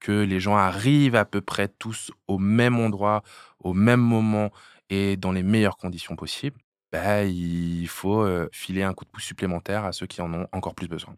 que 0.00 0.12
les 0.12 0.40
gens 0.40 0.56
arrivent 0.56 1.16
à 1.16 1.24
peu 1.24 1.40
près 1.40 1.68
tous 1.68 2.10
au 2.28 2.38
même 2.38 2.78
endroit, 2.78 3.22
au 3.60 3.72
même 3.72 4.00
moment 4.00 4.50
et 4.90 5.16
dans 5.16 5.32
les 5.32 5.42
meilleures 5.42 5.76
conditions 5.76 6.16
possibles, 6.16 6.58
bah, 6.92 7.24
il 7.24 7.88
faut 7.88 8.26
filer 8.52 8.82
un 8.82 8.94
coup 8.94 9.04
de 9.04 9.10
pouce 9.10 9.24
supplémentaire 9.24 9.84
à 9.84 9.92
ceux 9.92 10.06
qui 10.06 10.20
en 10.20 10.32
ont 10.32 10.46
encore 10.52 10.74
plus 10.74 10.88
besoin. 10.88 11.14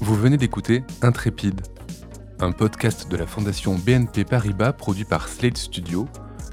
Vous 0.00 0.16
venez 0.16 0.36
d'écouter 0.36 0.82
Intrépide 1.00 1.62
un 2.42 2.52
podcast 2.52 3.08
de 3.08 3.16
la 3.16 3.26
Fondation 3.26 3.74
BNP 3.74 4.24
Paribas 4.24 4.72
produit 4.72 5.04
par 5.04 5.28
Slate 5.28 5.56
Studio. 5.56 6.08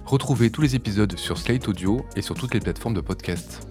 Retrouvez 0.05 0.51
tous 0.51 0.61
les 0.61 0.75
épisodes 0.75 1.17
sur 1.17 1.37
Slate 1.37 1.67
Audio 1.67 2.05
et 2.15 2.21
sur 2.21 2.35
toutes 2.35 2.53
les 2.53 2.59
plateformes 2.59 2.93
de 2.93 3.01
podcast. 3.01 3.68